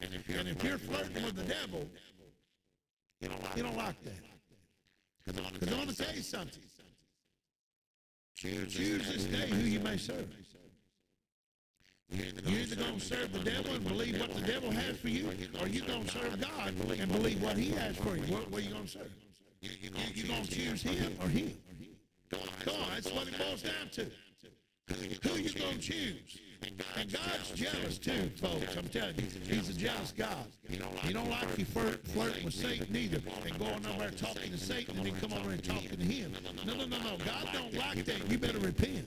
And 0.00 0.12
if 0.12 0.62
you're 0.62 0.78
flirting 0.78 1.24
with 1.24 1.36
the 1.36 1.44
devil, 1.44 1.88
You 3.20 3.28
know, 3.30 3.36
he 3.54 3.62
don't 3.62 3.76
like 3.76 4.02
that. 4.04 4.12
Because 5.24 5.40
I'm 5.72 5.84
going 5.84 5.88
to 5.88 5.96
tell 5.96 6.14
you 6.14 6.22
something. 6.22 6.62
choose, 8.34 8.74
this 8.74 9.24
day 9.24 9.48
who 9.48 9.62
you 9.62 9.80
may 9.80 9.96
serve. 9.96 10.28
You're 12.10 12.26
either 12.26 12.76
going 12.76 13.00
to 13.00 13.04
serve 13.04 13.32
the 13.32 13.40
devil 13.40 13.74
and 13.74 13.88
believe 13.88 14.20
what 14.20 14.32
the 14.34 14.42
devil 14.42 14.70
has 14.70 14.98
for 14.98 15.08
you, 15.08 15.28
or 15.60 15.66
you're 15.66 15.86
going 15.86 16.04
to 16.04 16.10
serve 16.10 16.40
God 16.40 16.74
and 16.98 17.10
believe 17.10 17.42
what 17.42 17.56
he 17.56 17.70
has 17.70 17.96
for 17.96 18.16
you. 18.16 18.22
What, 18.32 18.50
what 18.50 18.60
are 18.60 18.64
you 18.64 18.70
going 18.70 18.84
to 18.84 18.90
serve? 18.90 19.10
You're 19.60 19.92
going 20.28 20.44
to 20.44 20.50
choose 20.50 20.82
him 20.82 21.16
or 21.20 21.28
him. 21.28 21.52
That's 22.30 23.12
what 23.12 23.28
it 23.28 23.38
boils 23.38 23.62
down 23.62 23.88
to. 23.92 24.06
Who 24.88 25.34
you 25.36 25.50
going 25.50 25.74
to 25.74 25.78
choose? 25.78 26.40
And 26.96 27.12
God's 27.12 27.50
jealous 27.54 27.98
too, 27.98 28.30
folks. 28.36 28.76
I'm 28.76 28.88
telling 28.88 29.16
you, 29.16 29.24
He's 29.46 29.68
a 29.68 29.74
jealous 29.74 30.12
God. 30.16 30.46
He 30.68 30.76
don't 30.76 31.30
like 31.30 31.58
you 31.58 31.64
flirt, 31.64 32.06
flirting 32.08 32.44
with 32.44 32.54
Satan 32.54 32.94
either, 32.96 33.20
and 33.46 33.58
going 33.58 33.86
over 33.86 33.98
there 33.98 34.10
talking 34.10 34.50
to 34.50 34.58
Satan 34.58 34.96
and 34.96 35.06
then 35.06 35.14
come 35.20 35.32
over 35.32 35.50
and 35.50 35.62
talking 35.62 35.90
to 35.90 36.04
Him. 36.04 36.32
No, 36.64 36.74
no, 36.74 36.86
no, 36.86 36.98
no. 36.98 37.16
God 37.24 37.48
don't 37.52 37.74
like 37.74 38.04
that. 38.04 38.30
You 38.30 38.38
better 38.38 38.58
repent. 38.58 39.06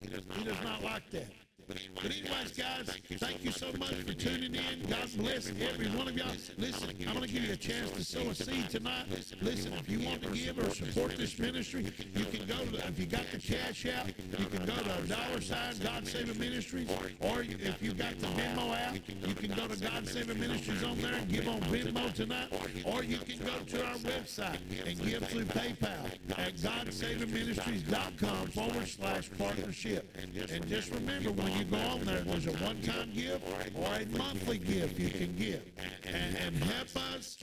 He 0.00 0.08
does 0.08 0.62
not 0.62 0.82
like 0.82 1.10
that. 1.10 1.32
But 1.66 1.78
anyways, 2.04 2.52
guys, 2.52 2.90
thank 3.18 3.44
you 3.44 3.50
so 3.50 3.72
much 3.78 3.94
for 3.94 4.12
tuning 4.12 4.54
in. 4.54 4.86
God 4.88 5.08
bless 5.16 5.48
every 5.48 5.88
one 5.88 6.08
of 6.08 6.16
y'all. 6.16 6.28
Listen, 6.58 6.90
I'm 7.06 7.14
going 7.14 7.26
to 7.26 7.32
give 7.32 7.44
you 7.44 7.52
a 7.52 7.56
chance 7.56 7.90
to 7.92 8.04
sow 8.04 8.20
a 8.28 8.34
seed 8.34 8.68
tonight. 8.68 9.06
Listen, 9.40 9.72
if 9.72 9.88
you 9.88 10.00
want 10.06 10.22
to 10.22 10.30
give 10.30 10.58
or 10.58 10.70
support 10.70 11.16
this 11.16 11.38
ministry, 11.38 11.86
you 12.14 12.24
can 12.26 12.46
go 12.46 12.56
to, 12.66 12.86
if 12.88 12.98
you 12.98 13.06
got 13.06 13.24
the 13.32 13.38
cash 13.38 13.86
out, 13.86 14.06
you 14.06 14.46
can 14.46 14.66
go 14.66 14.74
to 14.74 15.08
dollar 15.08 15.40
sign 15.40 15.74
God 15.82 16.06
Saving 16.06 16.38
Ministries, 16.38 16.90
or 17.20 17.40
if 17.42 17.82
you 17.82 17.94
got 17.94 18.18
the 18.18 18.26
Venmo 18.26 18.76
app, 18.76 18.94
you 18.94 19.34
can 19.34 19.54
go 19.54 19.66
to 19.66 19.76
God 19.80 20.06
Saving 20.06 20.38
Ministries 20.38 20.82
on 20.84 20.98
there 20.98 21.14
and 21.14 21.28
give 21.28 21.48
on 21.48 21.60
Venmo 21.62 22.12
tonight, 22.12 22.48
or 22.84 23.02
you 23.02 23.18
can 23.18 23.38
go 23.38 23.58
to 23.66 23.86
our 23.86 23.94
website 23.96 24.58
and 24.86 25.00
give 25.02 25.26
through 25.28 25.44
PayPal 25.46 26.10
at 26.36 26.56
GodSavingMinistries.com 26.56 28.48
forward 28.48 28.88
slash 28.88 29.30
partnership. 29.38 30.14
And 30.20 30.34
just 30.68 30.92
remember, 30.92 31.32
when 31.32 31.53
you 31.58 31.64
go 31.64 31.76
on 31.76 32.04
there, 32.04 32.20
there's 32.20 32.46
a 32.46 32.52
one-time 32.52 33.12
gift 33.14 33.44
or 33.76 33.94
a 33.94 34.06
monthly 34.16 34.58
gift 34.58 34.98
you 34.98 35.08
can 35.08 35.36
give. 35.36 35.62
And, 36.06 36.36
and 36.36 36.56
help 36.56 36.96
us 37.14 37.38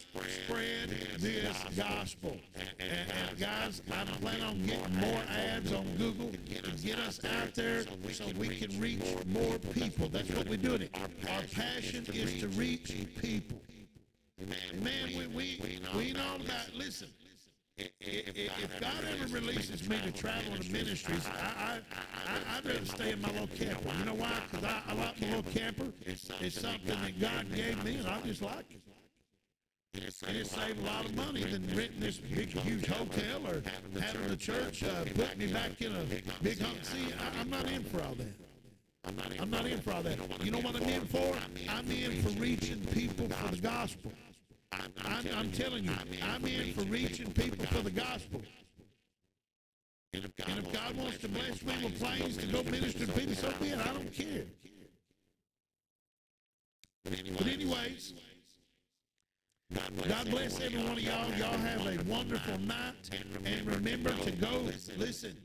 spread 0.45 0.89
this 1.19 1.57
gospel. 1.77 2.37
And, 2.79 2.91
and 3.11 3.39
guys, 3.39 3.81
I 3.91 4.03
plan 4.19 4.41
on 4.41 4.65
getting 4.65 4.95
more 4.95 5.21
ads 5.29 5.71
on 5.73 5.85
Google 5.97 6.31
to 6.31 6.37
get 6.37 6.99
us 6.99 7.23
out 7.25 7.53
there 7.55 7.83
so 8.11 8.25
we 8.37 8.49
can 8.49 8.79
reach 8.79 9.03
more 9.27 9.57
people. 9.73 10.07
That's 10.07 10.29
what 10.29 10.47
we're 10.47 10.57
doing. 10.57 10.83
It. 10.83 10.95
Our 11.29 11.41
passion 11.53 12.05
is 12.13 12.39
to 12.41 12.47
reach 12.49 12.93
people. 13.21 13.61
Man, 14.81 15.07
we, 15.07 15.27
we, 15.27 15.79
we 15.95 16.11
know 16.13 16.37
that, 16.47 16.71
listen, 16.75 17.07
if 17.99 18.79
God 18.79 19.03
ever 19.09 19.33
releases 19.33 19.87
me 19.87 19.97
to 20.03 20.11
travel 20.11 20.57
to 20.57 20.71
ministries, 20.71 21.25
I, 21.27 21.31
I, 21.31 21.79
I, 22.27 22.57
I'd 22.57 22.65
rather 22.65 22.85
stay 22.85 23.11
in 23.11 23.21
my 23.21 23.31
little 23.31 23.47
camper. 23.47 23.89
You 23.99 24.05
know 24.05 24.13
why? 24.13 24.33
Because 24.49 24.65
I, 24.65 24.81
I 24.87 24.93
like 24.93 25.21
my 25.21 25.27
little 25.27 25.51
camper. 25.51 25.87
It's 26.01 26.59
something 26.59 26.87
that 26.87 27.19
God 27.19 27.53
gave 27.53 27.83
me, 27.83 27.97
and 27.97 28.07
I 28.07 28.21
just 28.21 28.41
like 28.41 28.65
it. 28.69 28.81
And 29.93 30.37
it 30.37 30.47
saved 30.47 30.79
a 30.79 30.85
lot 30.85 31.03
of 31.05 31.15
money 31.15 31.43
than 31.43 31.67
renting 31.75 31.99
this 31.99 32.17
big, 32.17 32.49
huge 32.49 32.85
hotel 32.85 33.45
or 33.45 33.61
having 33.99 34.27
the 34.29 34.37
church 34.37 34.83
uh, 34.83 35.03
put 35.15 35.37
me 35.37 35.47
back 35.51 35.81
in 35.81 35.93
a 35.93 36.03
big 36.41 36.61
home. 36.61 36.77
See, 36.81 37.13
I, 37.13 37.41
I'm 37.41 37.49
not 37.49 37.69
in 37.69 37.83
for 37.83 38.01
all 38.01 38.15
that. 38.15 38.33
I'm 39.03 39.49
not 39.49 39.65
in 39.65 39.81
for 39.81 39.91
all 39.93 40.03
that. 40.03 40.17
You 40.43 40.51
know 40.51 40.59
what 40.59 40.75
I'm 40.75 40.83
in 40.83 41.05
for? 41.07 41.35
I'm 41.69 41.91
in 41.91 42.21
for 42.21 42.29
reaching 42.39 42.79
people 42.87 43.27
for 43.27 43.55
the 43.55 43.61
gospel. 43.61 44.13
I'm, 44.71 44.93
I'm 45.37 45.51
telling 45.51 45.83
you, 45.83 45.91
I'm 46.23 46.45
in 46.45 46.73
for 46.73 46.83
reaching 46.83 47.31
people 47.33 47.65
for 47.67 47.81
the 47.81 47.91
gospel. 47.91 48.41
And 50.13 50.25
if 50.25 50.35
God, 50.35 50.49
And 50.49 50.65
if 50.65 50.73
God 50.73 50.97
wants 50.97 51.17
to 51.19 51.29
bless 51.29 51.63
me 51.63 51.73
with 51.83 51.99
planes 51.99 52.37
to 52.37 52.45
go 52.47 52.63
minister 52.63 53.05
to 53.05 53.11
people, 53.13 53.35
so 53.35 53.51
be 53.59 53.69
it. 53.69 53.79
I 53.79 53.93
don't 53.93 54.13
care. 54.13 54.43
But 57.03 57.47
anyways, 57.47 58.13
God 59.73 60.29
bless, 60.29 60.59
every 60.59 60.81
one 60.83 60.93
of 60.93 60.99
y'all. 61.01 61.29
Y'all 61.35 61.57
have 61.57 61.87
a 61.87 61.97
wonderful 62.03 62.59
night. 62.59 63.09
And 63.45 63.65
remember 63.65 64.11
to 64.11 64.31
go, 64.31 64.69
listen, 64.97 65.35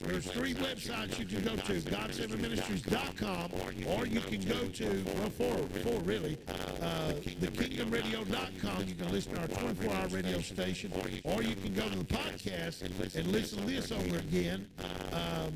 there's 0.00 0.24
three 0.26 0.54
websites 0.54 1.18
you 1.18 1.26
can 1.26 1.42
go 1.44 1.54
to, 1.54 1.74
GodSavingMinistries.com, 1.74 3.52
or 3.86 4.06
you 4.06 4.20
can 4.20 4.40
go 4.40 4.66
to, 4.68 5.04
well, 5.14 5.30
four, 5.30 5.56
four 5.82 6.00
really, 6.00 6.38
uh, 6.80 7.12
thekingdomradio.com. 7.20 8.84
You 8.86 8.94
can 8.94 9.12
listen 9.12 9.34
to 9.34 9.40
our 9.42 9.48
24-hour 9.48 10.08
radio 10.08 10.40
station, 10.40 10.90
or 11.24 11.42
you 11.42 11.54
can 11.54 11.74
go 11.74 11.86
to 11.88 11.98
the 11.98 12.04
podcast 12.04 12.82
and 12.82 12.98
listen 13.28 13.58
to 13.60 13.66
this 13.66 13.92
over 13.92 14.16
again. 14.16 14.66
Um, 15.12 15.20
uh, 15.20 15.50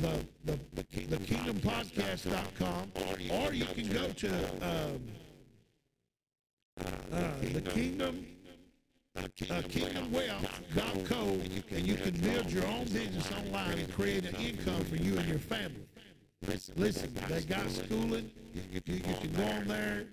the, 0.00 0.24
the, 0.44 0.58
the, 0.84 1.16
thekingdompodcast.com, 1.16 2.92
or 3.30 3.52
you 3.52 3.66
can 3.66 3.88
go 3.92 4.08
to, 4.08 4.30
um, 4.62 5.00
the 7.52 7.60
Kingdom 7.70 8.26
uh, 9.16 9.62
Kingdom 9.68 10.12
Wealth 10.12 11.04
Co. 11.04 11.24
and 11.70 11.86
you 11.86 11.96
can 11.96 12.14
build 12.20 12.50
your 12.50 12.66
own 12.66 12.84
business 12.84 13.30
online 13.32 13.78
and 13.78 13.92
create 13.92 14.24
an 14.24 14.36
income 14.36 14.84
for 14.84 14.96
you 14.96 15.16
and 15.18 15.28
your 15.28 15.38
family. 15.38 15.86
Listen, 16.76 17.12
they 17.28 17.42
got 17.42 17.68
schooling. 17.70 18.30
You 18.72 18.80
can 18.80 19.32
go 19.32 19.42
on 19.44 19.66
there 19.66 20.04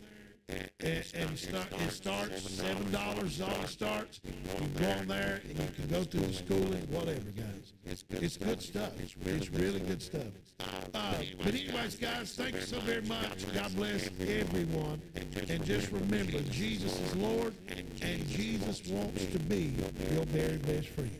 and, 0.49 0.69
and 1.15 1.37
start. 1.37 1.67
It 1.79 1.91
starts 1.91 2.51
seven 2.51 2.91
dollars. 2.91 3.41
All 3.41 3.49
it 3.61 3.67
starts. 3.67 4.19
You 4.23 4.67
go 4.79 4.89
on 4.89 5.07
there 5.07 5.41
and 5.47 5.59
you 5.59 5.67
can 5.75 5.87
go 5.87 6.03
through 6.03 6.21
the 6.21 6.33
schooling, 6.33 6.87
whatever, 6.91 7.31
guys. 7.35 7.73
It's 7.85 8.37
good 8.37 8.61
stuff. 8.61 8.91
It's 8.99 9.17
really 9.51 9.79
good 9.79 10.01
stuff. 10.01 10.27
Uh, 10.59 11.17
but 11.37 11.47
anyways, 11.47 11.95
guys, 11.95 12.33
thank 12.33 12.55
you 12.55 12.61
so 12.61 12.79
very 12.81 13.01
much. 13.01 13.51
God 13.53 13.75
bless 13.75 14.09
everyone. 14.19 15.01
And 15.49 15.65
just 15.65 15.91
remember, 15.91 16.39
Jesus 16.51 16.99
is 16.99 17.15
Lord, 17.15 17.53
and 18.01 18.27
Jesus 18.27 18.87
wants 18.87 19.25
to 19.25 19.39
be 19.39 19.73
your 20.13 20.25
very 20.25 20.57
best 20.57 20.89
friend. 20.89 21.19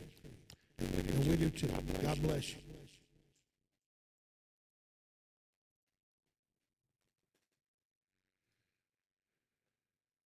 And 0.78 1.28
we 1.28 1.36
do 1.36 1.50
too. 1.50 1.68
God 2.02 2.22
bless 2.22 2.50
you. 2.50 2.65